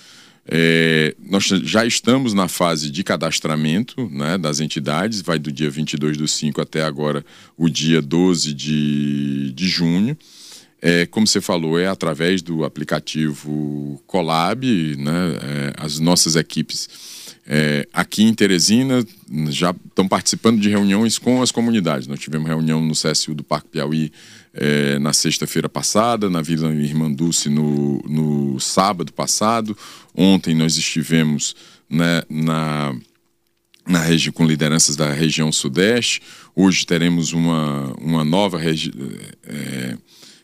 É, 0.47 1.15
nós 1.19 1.43
já 1.43 1.85
estamos 1.85 2.33
na 2.33 2.47
fase 2.47 2.89
de 2.89 3.03
cadastramento 3.03 4.09
né, 4.09 4.37
das 4.37 4.59
entidades, 4.59 5.21
vai 5.21 5.37
do 5.37 5.51
dia 5.51 5.69
22 5.69 6.17
do 6.17 6.27
5 6.27 6.59
até 6.59 6.83
agora 6.83 7.23
o 7.55 7.69
dia 7.69 8.01
12 8.01 8.53
de, 8.53 9.51
de 9.51 9.67
junho. 9.67 10.17
É, 10.81 11.05
como 11.05 11.27
você 11.27 11.39
falou, 11.39 11.79
é 11.79 11.87
através 11.87 12.41
do 12.41 12.63
aplicativo 12.63 14.01
Colab, 14.07 14.65
né, 14.97 15.11
é, 15.41 15.73
as 15.77 15.99
nossas 15.99 16.35
equipes 16.35 16.89
é, 17.45 17.87
aqui 17.91 18.23
em 18.23 18.33
Teresina 18.33 19.05
já 19.49 19.75
estão 19.87 20.07
participando 20.07 20.59
de 20.59 20.69
reuniões 20.69 21.17
com 21.17 21.41
as 21.41 21.51
comunidades. 21.51 22.07
Nós 22.07 22.19
tivemos 22.19 22.47
reunião 22.47 22.81
no 22.81 22.93
CSU 22.93 23.33
do 23.33 23.43
Parque 23.43 23.69
Piauí 23.69 24.11
é, 24.53 24.99
na 24.99 25.13
sexta-feira 25.13 25.67
passada, 25.67 26.29
na 26.29 26.41
Vila 26.41 26.73
Irmã 26.73 27.11
Dulce 27.11 27.49
no, 27.49 28.01
no 28.07 28.59
sábado 28.59 29.11
passado. 29.11 29.77
Ontem 30.15 30.55
nós 30.55 30.77
estivemos 30.77 31.55
né, 31.89 32.23
na 32.29 32.95
na 33.87 33.99
região 33.99 34.31
com 34.31 34.45
lideranças 34.45 34.95
da 34.95 35.11
região 35.11 35.51
sudeste. 35.51 36.21
Hoje 36.55 36.85
teremos 36.85 37.33
uma, 37.33 37.93
uma 37.99 38.23
nova 38.23 38.57
região. 38.57 38.93
É, 39.43 39.97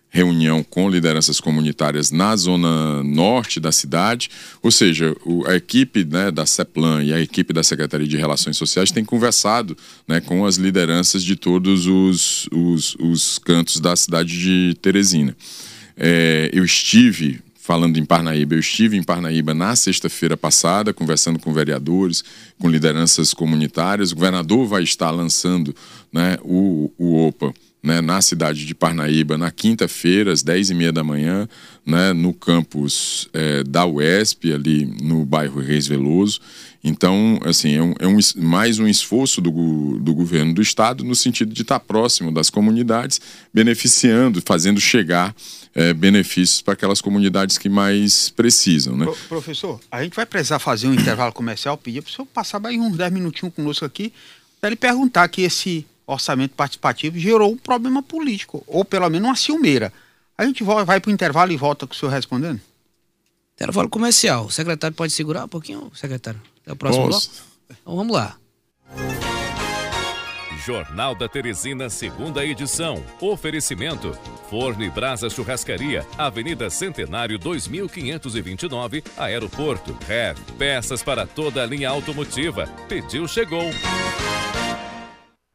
reunião 0.10 0.64
com 0.64 0.90
lideranças 0.90 1.40
comunitárias 1.40 2.12
na 2.12 2.36
zona 2.36 3.04
norte 3.04 3.60
da 3.60 3.72
cidade, 3.72 4.30
ou 4.62 4.72
seja, 4.72 5.16
a 5.46 5.56
equipe 5.56 6.06
né, 6.06 6.32
da 6.32 6.46
CEPLAN 6.46 7.04
e 7.04 7.14
a 7.14 7.20
equipe 7.20 7.54
da 7.54 7.64
Secretaria 7.64 8.08
de 8.08 8.18
Relações 8.18 8.58
Sociais 8.58 8.92
tem 8.92 9.04
conversado 9.04 9.78
né, 10.08 10.22
com 10.22 10.46
as 10.46 10.56
lideranças 10.56 11.24
de 11.24 11.36
todos 11.36 11.86
os, 11.88 12.48
os, 12.52 12.96
os 13.00 13.38
cantos 13.40 13.80
da 13.80 13.96
cidade 13.96 14.40
de 14.40 14.78
Teresina. 14.82 15.36
É, 15.96 16.50
eu 16.54 16.64
estive 16.64 17.42
falando 17.68 17.98
em 17.98 18.06
Parnaíba. 18.06 18.56
Eu 18.56 18.60
estive 18.60 18.96
em 18.96 19.04
Parnaíba 19.04 19.54
na 19.54 19.76
sexta-feira 19.76 20.38
passada, 20.38 20.94
conversando 20.94 21.38
com 21.38 21.52
vereadores, 21.52 22.24
com 22.58 22.70
lideranças 22.70 23.34
comunitárias. 23.34 24.14
O 24.14 24.16
governador 24.16 24.66
vai 24.66 24.84
estar 24.84 25.12
lançando 25.12 25.76
né, 26.14 26.38
o, 26.44 26.90
o 26.98 27.28
OPA 27.28 27.54
né, 27.82 28.02
na 28.02 28.22
cidade 28.22 28.66
de 28.66 28.76
Parnaíba, 28.76 29.38
na 29.38 29.52
quinta-feira, 29.52 30.32
às 30.32 30.44
10h30 30.44 30.92
da 30.92 31.04
manhã, 31.04 31.48
né, 31.86 32.12
no 32.12 32.34
campus 32.34 33.30
é, 33.34 33.64
da 33.64 33.86
UESP, 33.86 34.52
ali 34.52 34.86
no 34.86 35.26
bairro 35.26 35.62
Reis 35.62 35.88
Veloso. 35.88 36.42
Então, 36.84 37.40
assim, 37.44 37.76
é, 37.76 37.82
um, 37.82 37.94
é 38.00 38.08
um, 38.08 38.18
mais 38.38 38.80
um 38.80 38.88
esforço 38.88 39.42
do, 39.42 40.00
do 40.00 40.14
governo 40.14 40.54
do 40.54 40.62
estado 40.62 41.04
no 41.04 41.16
sentido 41.16 41.54
de 41.54 41.62
estar 41.62 41.80
próximo 41.80 42.32
das 42.32 42.50
comunidades, 42.50 43.20
beneficiando, 43.54 44.42
fazendo 44.46 44.80
chegar 44.80 45.36
é, 45.76 45.94
benefícios 45.94 46.62
para 46.62 46.74
aquelas 46.74 47.02
comunidades 47.02 47.58
que 47.58 47.70
mais 47.70 48.30
precisam. 48.30 48.98
Né? 48.98 49.06
Pro, 49.06 49.16
professor, 49.30 49.80
a 49.92 50.04
gente 50.04 50.16
vai 50.16 50.26
precisar 50.26 50.60
fazer 50.60 50.88
um 50.88 50.94
intervalo 50.94 51.32
comercial, 51.34 51.78
pedir 51.78 52.02
para 52.02 52.10
o 52.10 52.14
senhor 52.14 52.26
passar 52.26 52.60
mais 52.60 52.78
uns 52.78 52.98
10 52.98 53.12
minutinhos 53.12 53.54
conosco 53.54 53.86
aqui, 53.86 54.12
para 54.60 54.70
ele 54.70 54.76
perguntar 54.76 55.28
que 55.28 55.42
esse 55.42 55.86
orçamento 56.08 56.56
participativo 56.56 57.20
gerou 57.20 57.52
um 57.52 57.58
problema 57.58 58.02
político, 58.02 58.64
ou 58.66 58.86
pelo 58.86 59.10
menos 59.10 59.28
uma 59.28 59.36
ciumeira. 59.36 59.92
A 60.38 60.46
gente 60.46 60.64
vai 60.64 61.00
para 61.00 61.10
o 61.10 61.14
intervalo 61.14 61.52
e 61.52 61.58
volta 61.58 61.86
com 61.86 61.94
o 61.94 61.96
senhor 61.96 62.12
respondendo? 62.12 62.62
Intervalo 63.56 63.90
comercial. 63.90 64.46
O 64.46 64.52
secretário 64.52 64.96
pode 64.96 65.12
segurar 65.12 65.46
um 65.46 65.48
pouquinho, 65.48 65.92
secretário? 65.94 66.40
Até 66.62 66.74
o 66.74 66.76
próximo 66.76 67.08
Posso. 67.08 67.30
bloco? 67.30 67.48
Então 67.82 67.96
vamos 67.96 68.16
lá. 68.16 68.38
Jornal 70.68 71.16
da 71.16 71.30
Teresina, 71.30 71.90
segunda 71.90 72.46
edição. 72.46 73.02
Oferecimento: 73.22 74.12
Forno 74.50 74.84
e 74.84 74.90
Brasa 74.90 75.30
Churrascaria, 75.30 76.06
Avenida 76.18 76.70
Centenário 76.70 77.40
2529, 77.40 79.02
Aeroporto. 79.18 79.98
É, 80.10 80.36
peças 80.58 81.02
para 81.02 81.26
toda 81.26 81.64
a 81.64 81.66
linha 81.66 81.90
automotiva. 81.90 82.68
Pediu, 82.90 83.28
chegou. 83.30 83.64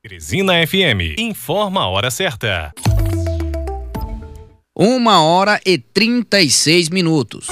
Teresina 0.05 0.55
FM. 0.67 1.17
Informa 1.17 1.83
a 1.83 1.87
hora 1.87 2.11
certa. 2.11 2.73
Uma 4.75 5.23
hora 5.23 5.61
e 5.65 5.79
36 5.79 6.89
minutos. 6.89 7.47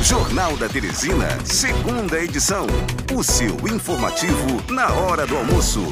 Jornal 0.00 0.56
da 0.56 0.68
Teresina, 0.68 1.26
segunda 1.44 2.22
edição. 2.22 2.68
O 3.12 3.20
seu 3.20 3.56
informativo 3.66 4.62
na 4.70 4.92
hora 4.92 5.26
do 5.26 5.36
almoço. 5.36 5.82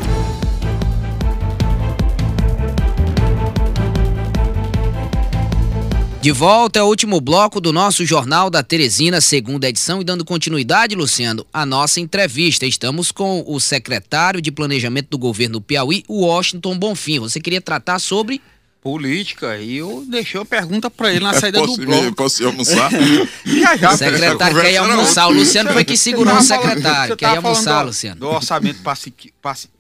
De 6.25 6.33
volta 6.33 6.81
ao 6.81 6.89
último 6.89 7.21
bloco 7.21 7.61
do 7.61 7.71
nosso 7.71 8.03
Jornal 8.07 8.49
da 8.49 8.63
Teresina, 8.63 9.21
segunda 9.21 9.69
edição, 9.69 10.01
e 10.01 10.05
dando 10.05 10.25
continuidade, 10.25 10.95
Luciano, 10.95 11.47
à 11.53 11.67
nossa 11.67 12.01
entrevista. 12.01 12.65
Estamos 12.65 13.13
com 13.13 13.45
o 13.47 13.61
secretário 13.61 14.41
de 14.41 14.51
Planejamento 14.51 15.11
do 15.11 15.19
governo 15.19 15.61
Piauí, 15.61 16.03
Washington 16.09 16.79
Bonfim. 16.79 17.19
Você 17.19 17.39
queria 17.39 17.61
tratar 17.61 17.99
sobre 17.99 18.41
política 18.81 19.59
e 19.59 19.77
eu 19.77 20.03
deixei 20.09 20.41
a 20.41 20.47
pergunta 20.47 20.91
para 20.91 21.11
ele 21.11 21.21
na 21.21 21.35
saída 21.39 21.61
posso, 21.61 21.77
do 21.77 21.85
bloco. 21.85 22.15
Posso 22.15 22.43
ir 22.43 22.47
almoçar? 22.47 22.91
já, 23.45 23.77
já. 23.77 23.93
O 23.93 23.97
secretário 23.99 24.61
quer 24.63 24.73
ir 24.73 24.77
almoçar. 24.79 25.27
O 25.29 25.31
Luciano 25.31 25.75
foi 25.75 25.85
que 25.85 25.95
segurou 25.95 26.39
o 26.39 26.43
secretário. 26.43 27.19
Quer 27.19 27.35
ir 27.35 27.37
almoçar, 27.37 27.83
do, 27.83 27.89
Luciano. 27.89 28.21
Do 28.21 28.29
orçamento 28.29 28.81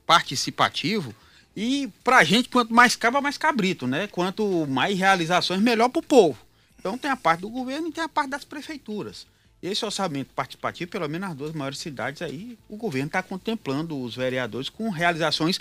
participativo, 0.06 1.14
e 1.56 1.88
pra 2.02 2.24
gente, 2.24 2.48
quanto 2.48 2.74
mais 2.74 2.96
caba, 2.96 3.20
mais 3.20 3.38
cabrito, 3.38 3.86
né? 3.86 4.06
Quanto 4.08 4.66
mais 4.66 4.98
realizações, 4.98 5.60
melhor 5.60 5.88
pro 5.88 6.02
povo. 6.02 6.38
Então 6.78 6.98
tem 6.98 7.10
a 7.10 7.16
parte 7.16 7.40
do 7.40 7.48
governo 7.48 7.88
e 7.88 7.92
tem 7.92 8.02
a 8.02 8.08
parte 8.08 8.30
das 8.30 8.44
prefeituras. 8.44 9.26
Esse 9.62 9.84
orçamento 9.84 10.30
participativo, 10.34 10.90
pelo 10.90 11.08
menos 11.08 11.28
nas 11.28 11.36
duas 11.36 11.52
maiores 11.52 11.78
cidades 11.78 12.20
aí, 12.20 12.58
o 12.68 12.76
governo 12.76 13.06
está 13.06 13.22
contemplando 13.22 13.98
os 13.98 14.14
vereadores 14.14 14.68
com 14.68 14.90
realizações 14.90 15.58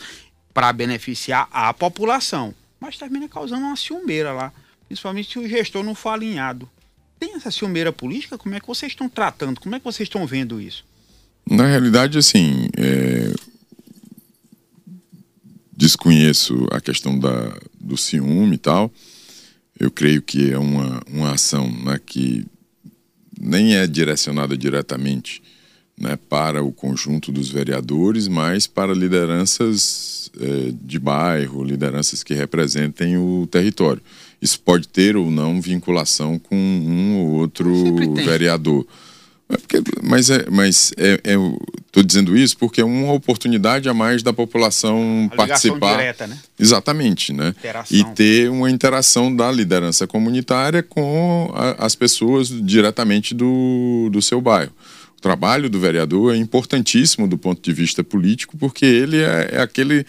para 0.54 0.74
beneficiar 0.74 1.48
a 1.52 1.74
população. 1.74 2.54
Mas 2.80 2.98
termina 2.98 3.30
causando 3.30 3.66
uma 3.66 3.78
ciumeira 3.78 4.34
lá, 4.34 4.52
principalmente 4.88 5.32
se 5.32 5.40
o 5.40 5.48
gestor 5.48 5.84
não 5.84 5.96
for 5.96 6.10
alinhado. 6.10 6.70
Tem 7.18 7.36
essa 7.36 7.50
ciumeira 7.50 7.94
política? 7.94 8.38
Como 8.38 8.54
é 8.54 8.60
que 8.60 8.68
vocês 8.68 8.92
estão 8.92 9.08
tratando? 9.08 9.62
Como 9.62 9.74
é 9.74 9.80
que 9.80 9.86
vocês 9.86 10.08
estão 10.08 10.28
vendo 10.28 10.60
isso? 10.60 10.84
Na 11.50 11.68
realidade, 11.68 12.18
assim, 12.18 12.68
é, 12.76 13.34
desconheço 15.76 16.68
a 16.72 16.80
questão 16.80 17.18
da, 17.18 17.58
do 17.80 17.98
ciúme 17.98 18.56
e 18.56 18.60
tal. 18.60 18.92
Eu 19.80 19.90
creio 19.90 20.22
que 20.22 20.52
é 20.52 20.58
uma, 20.58 21.02
uma 21.12 21.34
ação 21.34 21.70
né, 21.70 22.00
que 22.06 22.46
nem 23.40 23.76
é 23.76 23.88
direcionada 23.88 24.56
diretamente 24.56 25.42
né, 26.00 26.18
para 26.30 26.64
o 26.64 26.72
conjunto 26.72 27.32
dos 27.32 27.50
vereadores, 27.50 28.28
mas 28.28 28.68
para 28.68 28.94
lideranças 28.94 30.32
é, 30.40 30.74
de 30.82 31.00
bairro, 31.00 31.64
lideranças 31.64 32.24
que 32.24 32.34
representem 32.34 33.18
o 33.18 33.48
território. 33.50 34.02
Isso 34.42 34.60
pode 34.60 34.88
ter 34.88 35.16
ou 35.16 35.32
não 35.32 35.62
vinculação 35.62 36.38
com 36.38 36.56
um 36.56 37.18
ou 37.18 37.30
outro 37.32 38.14
vereador. 38.16 38.86
É 39.50 39.58
porque, 39.58 39.82
mas 40.02 40.30
é, 40.30 40.46
mas 40.50 40.94
é, 40.98 41.20
é, 41.24 41.36
estou 41.86 42.02
dizendo 42.02 42.36
isso 42.36 42.58
porque 42.58 42.82
é 42.82 42.84
uma 42.84 43.14
oportunidade 43.14 43.88
a 43.90 43.94
mais 43.94 44.24
da 44.24 44.34
população 44.34 45.30
a 45.32 45.36
participar. 45.36 45.98
Direta, 45.98 46.28
né? 46.28 46.38
Exatamente, 46.58 47.34
né? 47.34 47.50
Interação. 47.50 47.98
E 47.98 48.04
ter 48.16 48.50
uma 48.50 48.72
interação 48.72 49.36
da 49.36 49.52
liderança 49.52 50.08
comunitária 50.08 50.82
com 50.82 51.52
a, 51.54 51.86
as 51.86 51.96
pessoas 51.96 52.48
diretamente 52.50 53.34
do, 53.34 54.10
do 54.12 54.22
seu 54.22 54.40
bairro. 54.42 54.72
O 55.18 55.22
trabalho 55.22 55.70
do 55.70 55.80
vereador 55.80 56.34
é 56.34 56.38
importantíssimo 56.38 57.28
do 57.28 57.38
ponto 57.38 57.62
de 57.62 57.74
vista 57.74 58.04
político 58.04 58.58
porque 58.58 58.86
ele 58.86 59.22
é, 59.22 59.50
é 59.54 59.62
aquele 59.62 60.06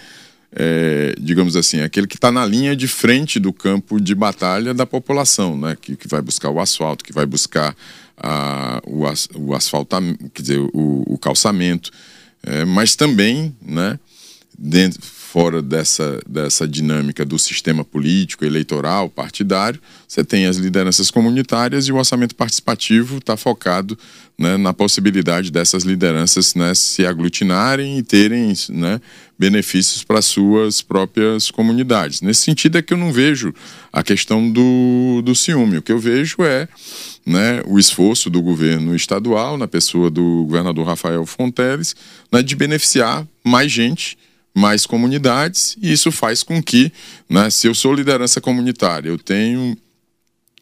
é, 0.57 1.14
digamos 1.18 1.57
assim, 1.57 1.81
aquele 1.81 2.07
que 2.07 2.14
está 2.14 2.31
na 2.31 2.47
linha 2.47 2.77
de 2.77 2.87
frente 2.87 3.40
do 3.40 3.53
campo 3.53 4.01
de 4.01 4.14
batalha 4.14 4.73
da 4.73 4.87
população, 4.87 5.59
né? 5.59 5.77
que, 5.81 5.97
que 5.97 6.07
vai 6.07 6.23
buscar 6.23 6.49
o 6.51 6.61
asfalto, 6.61 7.05
que 7.05 7.12
vai 7.12 7.27
buscar 7.27 7.75
a, 8.16 8.81
o, 8.87 9.07
as, 9.07 9.29
o 9.35 9.55
asfaltamento, 9.55 10.31
quer 10.31 10.42
dizer, 10.42 10.61
o, 10.61 11.05
o 11.07 11.18
calçamento, 11.18 11.90
é, 12.42 12.64
mas 12.64 12.94
também, 12.94 13.57
né, 13.61 13.98
dentro, 14.59 15.01
fora 15.03 15.61
dessa, 15.61 16.21
dessa 16.29 16.67
dinâmica 16.67 17.25
do 17.25 17.38
sistema 17.40 17.85
político, 17.85 18.45
eleitoral, 18.45 19.11
partidário, 19.11 19.81
você 20.07 20.23
tem 20.23 20.47
as 20.47 20.57
lideranças 20.59 21.11
comunitárias 21.11 21.88
e 21.88 21.93
o 21.93 21.97
orçamento 21.97 22.37
participativo 22.37 23.19
está 23.19 23.37
focado 23.37 23.99
né, 24.38 24.57
na 24.57 24.73
possibilidade 24.73 25.51
dessas 25.51 25.83
lideranças 25.83 26.55
né, 26.55 26.73
se 26.75 27.05
aglutinarem 27.05 27.99
e 27.99 28.03
terem 28.05 28.53
né, 28.69 29.01
benefícios 29.37 30.05
para 30.05 30.23
suas 30.23 30.81
próprias 30.81 31.51
comunidades. 31.51 32.21
Nesse 32.21 32.43
sentido 32.43 32.79
é 32.79 32.83
que 32.83 32.93
eu 32.93 32.99
não 32.99 33.12
vejo 33.12 33.53
a 33.93 34.05
questão 34.05 34.49
do, 34.49 35.21
do 35.25 35.35
ciúme. 35.35 35.79
O 35.79 35.83
que 35.83 35.90
eu 35.90 35.99
vejo 35.99 36.45
é 36.45 36.69
né, 37.27 37.61
o 37.67 37.77
esforço 37.77 38.31
do 38.31 38.40
governo 38.40 38.95
estadual, 38.95 39.59
na 39.59 39.67
pessoa 39.67 40.11
do 40.11 40.45
governador 40.45 40.87
Rafael 40.87 41.27
Fonteles, 41.27 41.97
né, 42.31 42.40
de 42.40 42.55
beneficiar 42.55 43.27
mais 43.45 43.73
gente 43.73 44.17
mais 44.55 44.87
comunidades, 44.87 45.77
e 45.83 45.93
isso 45.93 46.12
faz 46.12 46.43
com 46.43 46.62
que, 46.62 46.93
né, 47.29 47.51
se 47.51 47.67
eu 47.67 47.75
sou 47.75 47.93
liderança 47.93 48.40
comunitária, 48.40 49.09
eu 49.09 49.19
tenho 49.19 49.77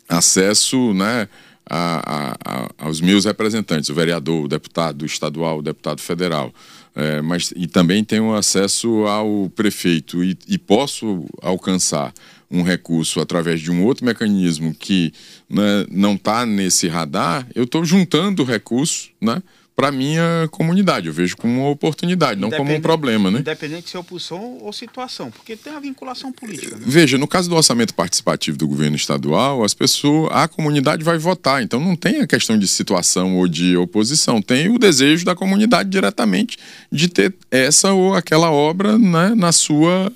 acesso 0.09 0.94
né, 0.94 1.28
a, 1.68 2.02
a, 2.05 2.37
a, 2.44 2.70
aos 2.78 3.00
meus 3.00 3.26
representantes, 3.26 3.90
o 3.90 3.94
vereador, 3.94 4.44
o 4.44 4.48
deputado 4.48 5.05
estadual, 5.05 5.59
o 5.59 5.62
deputado 5.62 6.00
federal, 6.00 6.52
é, 6.94 7.20
mas, 7.20 7.52
e 7.55 7.66
também 7.66 8.02
tenho 8.02 8.35
acesso 8.35 9.07
ao 9.07 9.50
prefeito 9.55 10.24
e, 10.24 10.37
e 10.48 10.59
posso 10.59 11.26
alcançar 11.42 12.12
um 12.50 12.62
recurso 12.62 13.20
através 13.20 13.61
de 13.61 13.70
um 13.70 13.83
outro 13.85 14.05
mecanismo 14.05 14.74
que 14.74 15.12
né, 15.48 15.87
não 15.90 16.14
está 16.14 16.44
nesse 16.44 16.87
radar, 16.87 17.46
eu 17.55 17.64
estou 17.64 17.85
juntando 17.85 18.44
recurso, 18.44 19.09
né? 19.20 19.42
Para 19.74 19.90
minha 19.90 20.48
comunidade. 20.50 21.08
Eu 21.08 21.12
vejo 21.12 21.37
como 21.37 21.61
uma 21.61 21.70
oportunidade, 21.70 22.40
não 22.40 22.50
como 22.50 22.72
um 22.72 22.80
problema, 22.80 23.30
né? 23.30 23.40
Independente 23.40 23.85
de 23.85 23.90
ser 23.90 23.98
oposição 23.98 24.58
ou 24.61 24.72
situação, 24.72 25.30
porque 25.30 25.56
tem 25.56 25.72
a 25.72 25.80
vinculação 25.80 26.30
política. 26.30 26.76
Né? 26.76 26.85
Veja, 26.87 27.16
no 27.16 27.26
caso 27.26 27.48
do 27.48 27.56
orçamento 27.56 27.94
participativo 27.94 28.56
do 28.56 28.68
governo 28.68 28.96
estadual, 28.96 29.64
as 29.64 29.74
pessoas, 29.74 30.30
a 30.32 30.46
comunidade 30.46 31.02
vai 31.02 31.18
votar, 31.18 31.62
então 31.62 31.80
não 31.80 31.96
tem 31.96 32.20
a 32.20 32.26
questão 32.26 32.58
de 32.58 32.68
situação 32.68 33.37
ou 33.37 33.48
de 33.48 33.76
oposição, 33.76 34.42
tem 34.42 34.68
o 34.68 34.78
desejo 34.78 35.24
da 35.24 35.35
comunidade 35.35 35.88
diretamente 35.88 36.58
de 36.90 37.08
ter 37.08 37.35
essa 37.50 37.92
ou 37.92 38.14
aquela 38.14 38.50
obra 38.50 38.98
né, 38.98 39.35
na 39.35 39.52
sua 39.52 40.12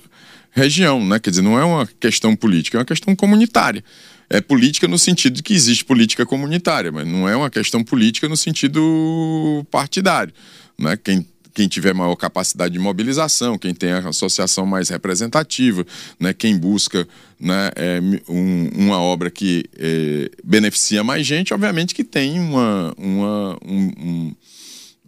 região, 0.50 1.04
né? 1.04 1.18
Quer 1.18 1.30
dizer, 1.30 1.42
não 1.42 1.58
é 1.58 1.64
uma 1.64 1.88
questão 1.98 2.36
política, 2.36 2.76
é 2.76 2.80
uma 2.80 2.84
questão 2.84 3.14
comunitária 3.16 3.82
é 4.28 4.40
política 4.40 4.88
no 4.88 4.98
sentido 4.98 5.42
que 5.42 5.54
existe 5.54 5.84
política 5.84 6.26
comunitária, 6.26 6.90
mas 6.90 7.06
não 7.06 7.28
é 7.28 7.36
uma 7.36 7.50
questão 7.50 7.82
política 7.82 8.28
no 8.28 8.36
sentido 8.36 9.64
partidário. 9.70 10.32
Né? 10.78 10.96
Quem, 10.96 11.26
quem 11.54 11.68
tiver 11.68 11.94
maior 11.94 12.16
capacidade 12.16 12.72
de 12.72 12.78
mobilização, 12.78 13.56
quem 13.56 13.72
tem 13.72 13.92
a 13.92 14.08
associação 14.08 14.66
mais 14.66 14.88
representativa, 14.88 15.86
né? 16.18 16.34
quem 16.34 16.56
busca 16.58 17.06
né, 17.38 17.70
é, 17.76 18.00
um, 18.28 18.70
uma 18.74 19.00
obra 19.00 19.30
que 19.30 19.64
é, 19.78 20.30
beneficia 20.44 21.04
mais 21.04 21.26
gente, 21.26 21.54
obviamente 21.54 21.94
que 21.94 22.04
tem 22.04 22.38
uma, 22.40 22.94
uma 22.98 23.58
um, 23.64 23.92
um 23.98 24.34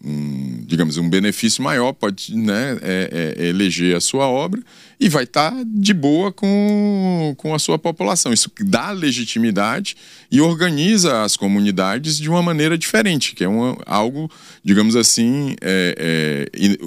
um, 0.05 0.63
digamos, 0.65 0.97
um 0.97 1.09
benefício 1.09 1.63
maior, 1.63 1.93
pode 1.93 2.37
né, 2.37 2.79
é, 2.83 3.35
é, 3.39 3.47
eleger 3.47 3.97
a 3.97 4.01
sua 4.01 4.27
obra 4.27 4.63
e 5.01 5.09
vai 5.09 5.25
estar 5.25 5.51
tá 5.51 5.65
de 5.67 5.93
boa 5.95 6.33
com, 6.33 7.35
com 7.37 7.55
a 7.55 7.59
sua 7.59 7.79
população. 7.79 8.33
Isso 8.33 8.51
dá 8.61 8.91
legitimidade 8.91 9.97
e 10.31 10.41
organiza 10.41 11.23
as 11.23 11.37
comunidades 11.37 12.19
de 12.19 12.29
uma 12.29 12.43
maneira 12.43 12.77
diferente, 12.77 13.35
que 13.35 13.45
é 13.45 13.49
uma, 13.49 13.77
algo, 13.87 14.31
digamos 14.65 14.97
assim, 14.97 15.55
é, 15.61 16.49
é 16.55 16.79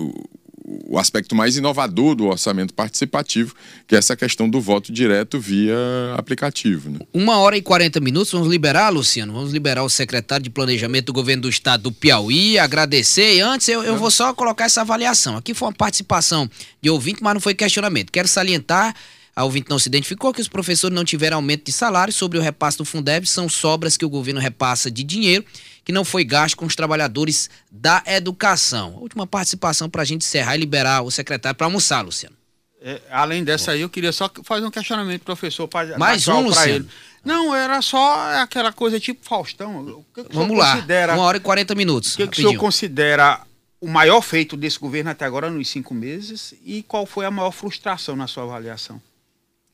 o 0.88 0.98
aspecto 0.98 1.36
mais 1.36 1.58
inovador 1.58 2.16
do 2.16 2.28
orçamento 2.28 2.74
participativo, 2.74 3.56
que 3.88 3.96
é 3.96 3.98
essa 3.98 4.16
questão 4.16 4.50
do 4.50 4.60
voto 4.62 4.92
direto 4.92 5.40
via 5.40 5.76
aplicativo. 6.16 6.90
Né? 6.90 7.00
Uma 7.14 7.38
hora 7.38 7.58
e 7.58 7.62
40 7.62 8.00
minutos, 8.00 8.32
vamos 8.32 8.48
liberar, 8.48 8.90
Luciano, 8.90 9.34
vamos 9.34 9.52
liberar 9.52 9.84
o 9.84 9.90
secretário 9.90 10.44
de 10.44 10.50
Planejamento 10.50 11.08
do 11.08 11.14
Governo 11.14 11.44
do 11.44 11.50
Estado 11.50 11.84
do 11.84 11.92
Piauí, 11.92 12.58
agradecer. 12.58 13.36
E 13.36 13.42
antes, 13.42 13.68
eu, 13.68 13.84
eu 13.84 13.98
vou 13.98 14.12
só 14.12 14.34
colocar 14.34 14.66
essa 14.66 14.82
avaliação. 14.82 15.38
Aqui 15.38 15.54
foi 15.54 15.68
uma 15.68 15.74
participação 15.74 16.50
de 16.82 16.90
ouvinte, 16.90 17.22
mas 17.22 17.34
não 17.34 17.42
foi 17.42 17.54
questionamento. 17.54 18.12
Quero 18.12 18.28
salientar 18.28 18.96
a 19.36 19.44
ouvinte 19.44 19.70
não 19.70 19.80
se 19.80 19.88
identificou 19.88 20.34
que 20.34 20.41
os 20.41 20.48
professores 20.48 20.94
não 20.94 21.06
tiveram 21.06 21.38
aumento 21.38 21.65
de 21.65 21.72
salário 21.72 22.13
sobre 22.13 22.38
o 22.38 22.41
repasse 22.41 22.78
do 22.78 22.86
Fundeb, 22.86 23.26
são 23.26 23.48
sobras 23.48 23.96
que 23.96 24.06
o 24.06 24.10
governo 24.10 24.39
repassa 24.39 24.91
de 24.91 25.04
dinheiro 25.04 25.46
que 25.84 25.91
não 25.91 26.06
foi 26.06 26.24
gasto 26.24 26.56
com 26.56 26.65
os 26.65 26.76
trabalhadores 26.76 27.50
da 27.72 28.04
educação. 28.06 28.96
Última 28.96 29.26
participação 29.26 29.89
para 29.89 30.02
a 30.02 30.06
gente 30.06 30.26
encerrar 30.26 30.56
e 30.56 30.60
liberar 30.60 31.02
o 31.02 31.10
secretário 31.10 31.58
para 31.58 31.67
almoçar, 31.67 32.02
Luciano. 32.02 32.36
É, 32.84 33.00
além 33.12 33.44
dessa 33.44 33.72
aí, 33.72 33.82
eu 33.82 33.89
queria 33.89 34.12
só 34.12 34.30
fazer 34.44 34.65
um 34.65 34.72
questionamento, 34.72 35.22
professor, 35.22 35.67
para 35.67 35.98
Mais 35.98 36.28
um, 36.28 36.41
Luciano? 36.41 36.70
Ele. 36.70 36.88
Não, 37.24 37.54
era 37.54 37.82
só 37.82 38.41
aquela 38.41 38.74
coisa 38.74 39.00
tipo 39.00 39.24
Faustão. 39.24 40.04
Que 40.13 40.24
que 40.24 40.36
Vamos 40.36 40.58
lá, 40.58 40.76
considera, 40.76 41.13
uma 41.13 41.24
hora 41.24 41.38
e 41.38 41.39
40 41.39 41.76
minutos. 41.76 42.15
O 42.15 42.17
que, 42.17 42.28
que 42.28 42.34
o 42.34 42.36
senhor 42.48 42.60
considera 42.60 43.41
o 43.80 43.88
maior 43.88 44.22
feito 44.22 44.58
desse 44.58 44.80
governo 44.80 45.12
até 45.12 45.26
agora 45.26 45.50
nos 45.50 45.70
cinco 45.70 45.94
meses 45.94 46.56
e 46.65 46.84
qual 46.84 47.06
foi 47.06 47.26
a 47.26 47.32
maior 47.32 47.52
frustração 47.52 48.15
na 48.15 48.28
sua 48.28 48.44
avaliação? 48.44 49.00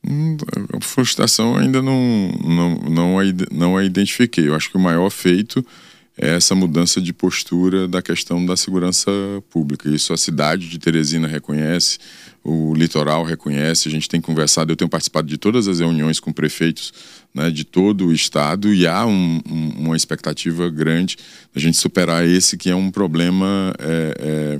Hum, 0.05 0.37
frustração 0.81 1.57
ainda 1.57 1.81
não, 1.81 2.31
não, 2.43 2.75
não, 2.89 3.19
a, 3.19 3.23
não 3.51 3.77
a 3.77 3.83
identifiquei. 3.83 4.47
Eu 4.47 4.55
acho 4.55 4.69
que 4.69 4.77
o 4.77 4.79
maior 4.79 5.09
feito 5.09 5.65
é 6.17 6.35
essa 6.35 6.55
mudança 6.55 6.99
de 6.99 7.13
postura 7.13 7.87
da 7.87 8.01
questão 8.01 8.43
da 8.43 8.57
segurança 8.57 9.11
pública. 9.51 9.87
Isso 9.87 10.11
a 10.13 10.17
cidade 10.17 10.67
de 10.67 10.79
Teresina 10.79 11.27
reconhece, 11.27 11.99
o 12.43 12.73
litoral 12.73 13.23
reconhece, 13.23 13.87
a 13.87 13.91
gente 13.91 14.09
tem 14.09 14.19
conversado, 14.19 14.71
eu 14.71 14.75
tenho 14.75 14.89
participado 14.89 15.27
de 15.27 15.37
todas 15.37 15.67
as 15.67 15.79
reuniões 15.79 16.19
com 16.19 16.33
prefeitos 16.33 16.91
né, 17.33 17.51
de 17.51 17.63
todo 17.63 18.07
o 18.07 18.13
estado 18.13 18.73
e 18.73 18.87
há 18.87 19.05
um, 19.05 19.41
um, 19.47 19.69
uma 19.77 19.95
expectativa 19.95 20.69
grande 20.69 21.17
da 21.53 21.61
gente 21.61 21.77
superar 21.77 22.27
esse 22.27 22.57
que 22.57 22.69
é 22.69 22.75
um 22.75 22.89
problema. 22.89 23.73
É, 23.77 24.17
é, 24.19 24.59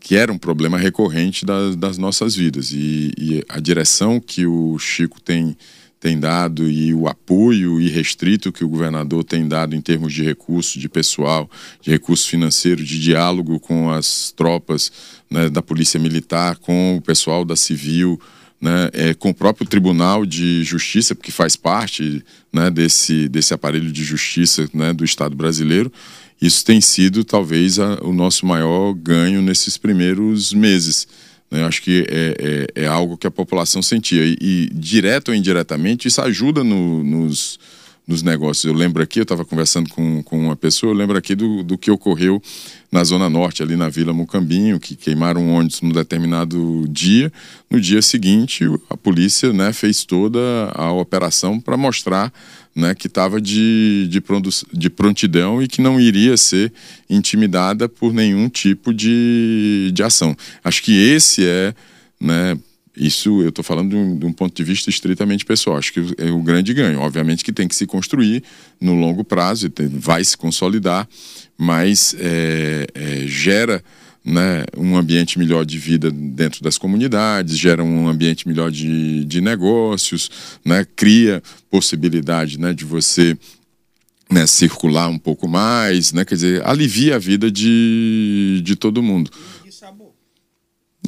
que 0.00 0.16
era 0.16 0.32
um 0.32 0.38
problema 0.38 0.78
recorrente 0.78 1.44
das, 1.44 1.76
das 1.76 1.98
nossas 1.98 2.34
vidas. 2.34 2.72
E, 2.72 3.12
e 3.16 3.44
a 3.48 3.60
direção 3.60 4.18
que 4.18 4.46
o 4.46 4.78
Chico 4.78 5.20
tem 5.20 5.56
tem 6.00 6.18
dado 6.18 6.68
e 6.68 6.94
o 6.94 7.06
apoio 7.06 7.78
irrestrito 7.78 8.50
que 8.50 8.64
o 8.64 8.68
governador 8.68 9.22
tem 9.22 9.46
dado 9.46 9.76
em 9.76 9.82
termos 9.82 10.14
de 10.14 10.24
recursos, 10.24 10.80
de 10.80 10.88
pessoal, 10.88 11.48
de 11.82 11.90
recursos 11.90 12.26
financeiros, 12.26 12.88
de 12.88 12.98
diálogo 12.98 13.60
com 13.60 13.90
as 13.90 14.32
tropas 14.34 14.90
né, 15.30 15.50
da 15.50 15.60
Polícia 15.60 16.00
Militar, 16.00 16.56
com 16.56 16.96
o 16.96 17.02
pessoal 17.02 17.44
da 17.44 17.54
Civil, 17.54 18.18
né, 18.58 18.88
é, 18.94 19.14
com 19.14 19.28
o 19.28 19.34
próprio 19.34 19.66
Tribunal 19.66 20.24
de 20.24 20.64
Justiça, 20.64 21.14
porque 21.14 21.30
faz 21.30 21.54
parte 21.54 22.24
né, 22.50 22.70
desse, 22.70 23.28
desse 23.28 23.52
aparelho 23.52 23.92
de 23.92 24.02
justiça 24.02 24.68
né, 24.72 24.94
do 24.94 25.04
Estado 25.04 25.36
brasileiro. 25.36 25.92
Isso 26.40 26.64
tem 26.64 26.80
sido 26.80 27.22
talvez 27.22 27.78
a, 27.78 27.98
o 28.02 28.12
nosso 28.12 28.46
maior 28.46 28.94
ganho 28.94 29.42
nesses 29.42 29.76
primeiros 29.76 30.54
meses. 30.54 31.06
Né? 31.50 31.64
Acho 31.64 31.82
que 31.82 32.06
é, 32.08 32.66
é, 32.74 32.84
é, 32.84 32.86
algo 32.86 33.16
que 33.16 33.26
a 33.26 33.30
população 33.30 33.82
sentia. 33.82 34.24
E, 34.24 34.36
e 34.40 34.70
direto 34.72 35.28
ou 35.30 35.34
indiretamente, 35.34 36.08
isso 36.08 36.20
ajuda 36.22 36.64
no, 36.64 37.04
nos, 37.04 37.58
nos 38.06 38.22
negócios. 38.22 38.64
Eu 38.64 38.72
lembro 38.72 39.02
aqui, 39.02 39.18
eu 39.18 39.24
estava 39.24 39.44
conversando 39.44 39.90
com, 39.90 40.22
com 40.22 40.38
uma 40.38 40.56
pessoa, 40.56 40.92
eu 40.92 40.96
lembro 40.96 41.18
aqui 41.18 41.34
do, 41.34 41.62
do 41.62 41.76
que 41.76 41.90
ocorreu 41.90 42.40
na 42.90 43.04
Zona 43.04 43.28
Norte, 43.28 43.62
ali 43.62 43.76
na 43.76 43.88
Vila 43.88 44.12
Mucambinho, 44.12 44.80
que 44.80 44.96
queimaram 44.96 45.52
ônibus 45.52 45.80
num 45.80 45.90
determinado 45.90 46.86
dia. 46.88 47.32
No 47.70 47.80
dia 47.80 48.00
seguinte, 48.00 48.64
a 48.88 48.96
polícia 48.96 49.52
né, 49.52 49.72
fez 49.72 50.04
toda 50.04 50.40
a 50.74 50.90
operação 50.92 51.60
para 51.60 51.76
mostrar 51.76 52.32
né, 52.80 52.94
que 52.94 53.06
estava 53.06 53.40
de, 53.40 54.08
de, 54.08 54.22
de 54.72 54.90
prontidão 54.90 55.62
e 55.62 55.68
que 55.68 55.82
não 55.82 56.00
iria 56.00 56.36
ser 56.36 56.72
intimidada 57.08 57.88
por 57.88 58.12
nenhum 58.12 58.48
tipo 58.48 58.92
de, 58.92 59.90
de 59.92 60.02
ação. 60.02 60.34
Acho 60.64 60.82
que 60.82 60.92
esse 60.92 61.46
é, 61.46 61.74
né, 62.20 62.58
isso 62.96 63.42
eu 63.42 63.50
estou 63.50 63.62
falando 63.62 63.90
de 63.90 63.96
um, 63.96 64.18
de 64.18 64.26
um, 64.26 64.32
ponto 64.32 64.54
de 64.54 64.64
vista 64.64 64.90
estritamente 64.90 65.44
pessoal. 65.44 65.76
Acho 65.76 65.92
que 65.92 66.00
é 66.18 66.30
o 66.30 66.42
grande 66.42 66.72
ganho. 66.74 67.00
Obviamente 67.00 67.44
que 67.44 67.52
tem 67.52 67.68
que 67.68 67.76
se 67.76 67.86
construir 67.86 68.42
no 68.80 68.94
longo 68.94 69.22
prazo, 69.22 69.70
vai 69.92 70.24
se 70.24 70.36
consolidar, 70.36 71.08
mas 71.56 72.16
é, 72.18 72.86
é, 72.94 73.26
gera 73.26 73.84
né, 74.24 74.64
um 74.76 74.96
ambiente 74.96 75.38
melhor 75.38 75.64
de 75.64 75.78
vida 75.78 76.10
dentro 76.10 76.62
das 76.62 76.76
comunidades, 76.76 77.58
gera 77.58 77.82
um 77.82 78.08
ambiente 78.08 78.46
melhor 78.46 78.70
de, 78.70 79.24
de 79.24 79.40
negócios, 79.40 80.30
né, 80.64 80.86
cria 80.96 81.42
possibilidade 81.70 82.58
né, 82.58 82.72
de 82.72 82.84
você 82.84 83.36
né, 84.30 84.46
circular 84.46 85.08
um 85.08 85.18
pouco 85.18 85.48
mais, 85.48 86.12
né, 86.12 86.24
quer 86.24 86.34
dizer, 86.34 86.66
alivia 86.66 87.16
a 87.16 87.18
vida 87.18 87.50
de, 87.50 88.60
de 88.62 88.76
todo 88.76 89.02
mundo. 89.02 89.30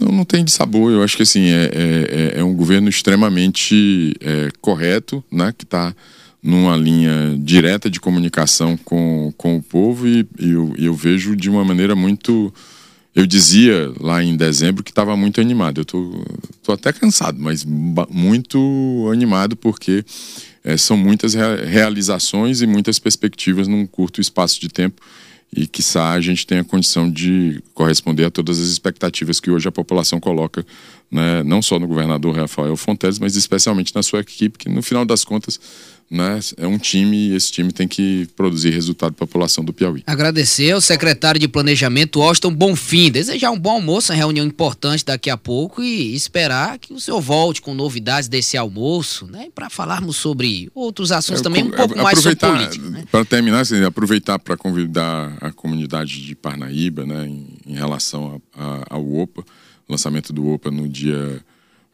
Não, 0.00 0.10
não 0.10 0.24
tem 0.24 0.44
de 0.44 0.50
sabor. 0.50 0.90
Eu 0.90 1.02
acho 1.02 1.16
que 1.16 1.22
assim 1.22 1.48
é, 1.50 1.64
é, 1.64 2.34
é, 2.36 2.40
é 2.40 2.44
um 2.44 2.54
governo 2.54 2.88
extremamente 2.88 4.14
é, 4.20 4.48
correto, 4.60 5.22
né? 5.30 5.54
Que 5.56 5.64
está 5.64 5.94
numa 6.42 6.76
linha 6.76 7.36
direta 7.38 7.88
de 7.88 8.00
comunicação 8.00 8.76
com, 8.76 9.32
com 9.36 9.56
o 9.56 9.62
povo 9.62 10.08
e, 10.08 10.26
e 10.40 10.50
eu, 10.50 10.74
eu 10.76 10.94
vejo 10.94 11.36
de 11.36 11.48
uma 11.48 11.64
maneira 11.64 11.94
muito 11.94 12.52
eu 13.14 13.26
dizia 13.26 13.92
lá 14.00 14.22
em 14.22 14.36
dezembro 14.36 14.82
que 14.82 14.90
estava 14.90 15.16
muito 15.16 15.40
animado. 15.40 15.82
Eu 15.82 15.84
tô, 15.84 16.24
tô 16.62 16.72
até 16.72 16.92
cansado, 16.92 17.38
mas 17.38 17.64
muito 17.64 19.08
animado 19.12 19.54
porque 19.56 20.04
é, 20.64 20.76
são 20.76 20.96
muitas 20.96 21.34
realizações 21.34 22.62
e 22.62 22.66
muitas 22.66 22.98
perspectivas 22.98 23.68
num 23.68 23.86
curto 23.86 24.20
espaço 24.20 24.60
de 24.60 24.68
tempo 24.68 25.02
e 25.55 25.66
que 25.66 25.82
a 25.98 26.20
gente 26.20 26.46
tenha 26.46 26.64
condição 26.64 27.11
de 27.11 27.62
corresponder 27.74 28.24
a 28.24 28.30
todas 28.30 28.59
as 28.59 28.68
expectativas 28.68 29.38
que 29.38 29.50
hoje 29.50 29.68
a 29.68 29.72
população 29.72 30.18
coloca, 30.18 30.64
né, 31.11 31.42
não 31.42 31.61
só 31.61 31.78
no 31.78 31.86
governador 31.86 32.34
Rafael 32.34 32.74
Fontes, 32.76 33.18
mas 33.18 33.36
especialmente 33.36 33.94
na 33.94 34.03
sua 34.03 34.20
equipe, 34.20 34.59
que 34.59 34.68
no 34.70 34.82
final 34.82 35.05
das 35.05 35.24
contas 35.24 35.61
né, 36.12 36.38
é 36.59 36.66
um 36.66 36.76
time 36.76 37.16
e 37.16 37.34
esse 37.34 37.50
time 37.50 37.72
tem 37.72 37.88
que 37.88 38.28
produzir 38.36 38.70
resultado 38.70 39.14
para 39.14 39.24
a 39.24 39.26
população 39.26 39.64
do 39.64 39.72
Piauí. 39.72 40.03
Agradecer 40.07 40.70
ao 40.72 40.80
secretário 40.80 41.40
de 41.40 41.48
Planejamento, 41.48 42.20
Austin 42.20 42.53
Bonfim, 42.53 43.11
desejar 43.11 43.50
um 43.50 43.59
bom 43.59 43.72
almoço, 43.72 44.12
uma 44.12 44.18
reunião 44.18 44.44
importante 44.44 45.07
daqui 45.07 45.30
a 45.30 45.38
pouco 45.38 45.82
e 45.82 46.14
esperar 46.14 46.78
que 46.78 46.92
o 46.92 47.00
senhor 47.00 47.20
volte 47.20 47.62
com 47.62 47.72
novidades 47.72 48.28
desse 48.28 48.59
almoço, 48.59 49.26
né, 49.26 49.48
para 49.55 49.70
falarmos 49.70 50.16
sobre 50.16 50.70
outros 50.74 51.12
assuntos 51.12 51.40
é, 51.40 51.44
também 51.44 51.64
um 51.64 51.70
pouco 51.70 51.96
mais 51.96 52.18
sobre 52.18 52.36
política. 52.36 52.91
Para 53.12 53.26
terminar, 53.26 53.60
assim, 53.60 53.84
aproveitar 53.84 54.38
para 54.38 54.56
convidar 54.56 55.36
a 55.42 55.52
comunidade 55.52 56.24
de 56.24 56.34
Parnaíba, 56.34 57.04
né, 57.04 57.26
em, 57.26 57.58
em 57.66 57.74
relação 57.74 58.40
a, 58.56 58.64
a, 58.64 58.84
ao 58.88 59.06
OPA, 59.06 59.44
lançamento 59.86 60.32
do 60.32 60.48
OPA 60.48 60.70
no 60.70 60.88
dia 60.88 61.44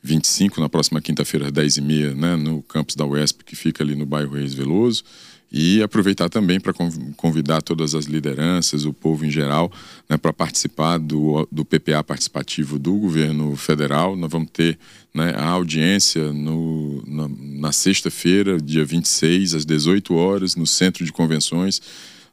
25, 0.01 0.61
na 0.61 0.69
próxima 0.69 1.01
quinta-feira, 1.01 1.47
às 1.47 1.53
10h30, 1.53 2.15
né, 2.15 2.37
no 2.37 2.63
campus 2.63 2.95
da 2.95 3.05
UESP, 3.05 3.43
que 3.45 3.57
fica 3.57 3.83
ali 3.83 3.97
no 3.97 4.07
bairro 4.07 4.33
Reis 4.33 4.55
Veloso. 4.55 5.03
E 5.51 5.83
aproveitar 5.83 6.29
também 6.29 6.61
para 6.61 6.75
convidar 7.17 7.63
todas 7.63 7.95
as 7.95 8.05
lideranças, 8.05 8.85
o 8.85 8.93
povo 8.93 9.25
em 9.25 9.31
geral, 9.31 9.73
né, 10.09 10.19
para 10.19 10.33
participar 10.33 10.99
do, 10.99 11.49
do 11.51 11.65
PPA 11.65 12.05
participativo 12.05 12.79
do 12.79 12.95
governo 12.95 13.57
federal. 13.57 14.15
Nós 14.15 14.31
vamos 14.31 14.51
ter 14.51 14.79
né, 15.15 15.33
a 15.35 15.47
audiência 15.49 16.33
no, 16.33 17.03
na, 17.07 17.29
na 17.29 17.73
sexta-feira, 17.73 18.61
dia 18.61 18.85
26, 18.85 19.55
às 19.55 19.65
18 19.65 20.15
horas, 20.15 20.55
no 20.55 20.67
Centro 20.67 21.05
de 21.05 21.13
Convenções 21.13 21.81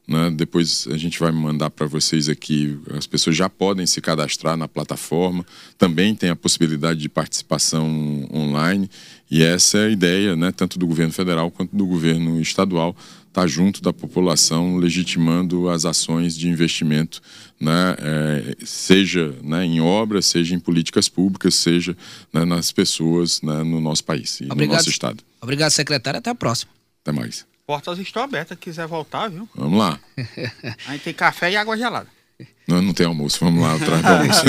né? 0.06 0.30
Depois 0.30 0.86
a 0.90 0.96
gente 0.96 1.18
vai 1.18 1.32
mandar 1.32 1.70
para 1.70 1.86
vocês 1.86 2.28
aqui. 2.28 2.78
As 2.96 3.06
pessoas 3.06 3.36
já 3.36 3.48
podem 3.48 3.86
se 3.86 4.00
cadastrar 4.00 4.56
na 4.56 4.68
plataforma. 4.68 5.44
Também 5.76 6.14
tem 6.14 6.30
a 6.30 6.36
possibilidade 6.36 7.00
de 7.00 7.08
participação 7.08 8.28
online. 8.32 8.88
E 9.28 9.42
essa 9.42 9.78
é 9.78 9.86
a 9.86 9.90
ideia, 9.90 10.36
né, 10.36 10.52
tanto 10.52 10.78
do 10.78 10.86
governo 10.86 11.12
federal 11.12 11.50
quanto 11.50 11.74
do 11.74 11.84
governo 11.84 12.40
estadual, 12.40 12.94
estar 13.26 13.42
tá 13.42 13.46
junto 13.46 13.82
da 13.82 13.92
população, 13.92 14.76
legitimando 14.76 15.68
as 15.68 15.84
ações 15.84 16.36
de 16.36 16.48
investimento, 16.48 17.20
né, 17.60 17.96
é, 17.98 18.56
seja 18.64 19.34
né, 19.42 19.64
em 19.64 19.80
obras, 19.80 20.26
seja 20.26 20.54
em 20.54 20.60
políticas 20.60 21.08
públicas, 21.08 21.56
seja 21.56 21.96
né, 22.32 22.44
nas 22.44 22.70
pessoas 22.70 23.42
né, 23.42 23.64
no 23.64 23.80
nosso 23.80 24.04
país 24.04 24.40
e 24.40 24.44
Obrigado. 24.44 24.68
no 24.68 24.74
nosso 24.74 24.90
estado. 24.90 25.24
Obrigado, 25.40 25.70
secretário. 25.72 26.18
Até 26.18 26.30
a 26.30 26.34
próxima. 26.34 26.70
Até 27.02 27.10
mais. 27.10 27.44
Portas 27.66 27.98
estão 27.98 28.22
abertas, 28.22 28.56
quiser 28.58 28.86
voltar, 28.86 29.28
viu? 29.28 29.48
Vamos 29.54 29.78
lá. 29.78 29.98
A 30.86 30.92
gente 30.92 31.02
tem 31.02 31.14
café 31.14 31.50
e 31.50 31.56
água 31.56 31.76
gelada. 31.76 32.06
Não, 32.68 32.80
não 32.80 32.92
tem 32.94 33.06
almoço, 33.06 33.44
vamos 33.44 33.62
lá 33.62 33.74
atrás 33.74 34.02
do 34.02 34.08
almoço. 34.08 34.44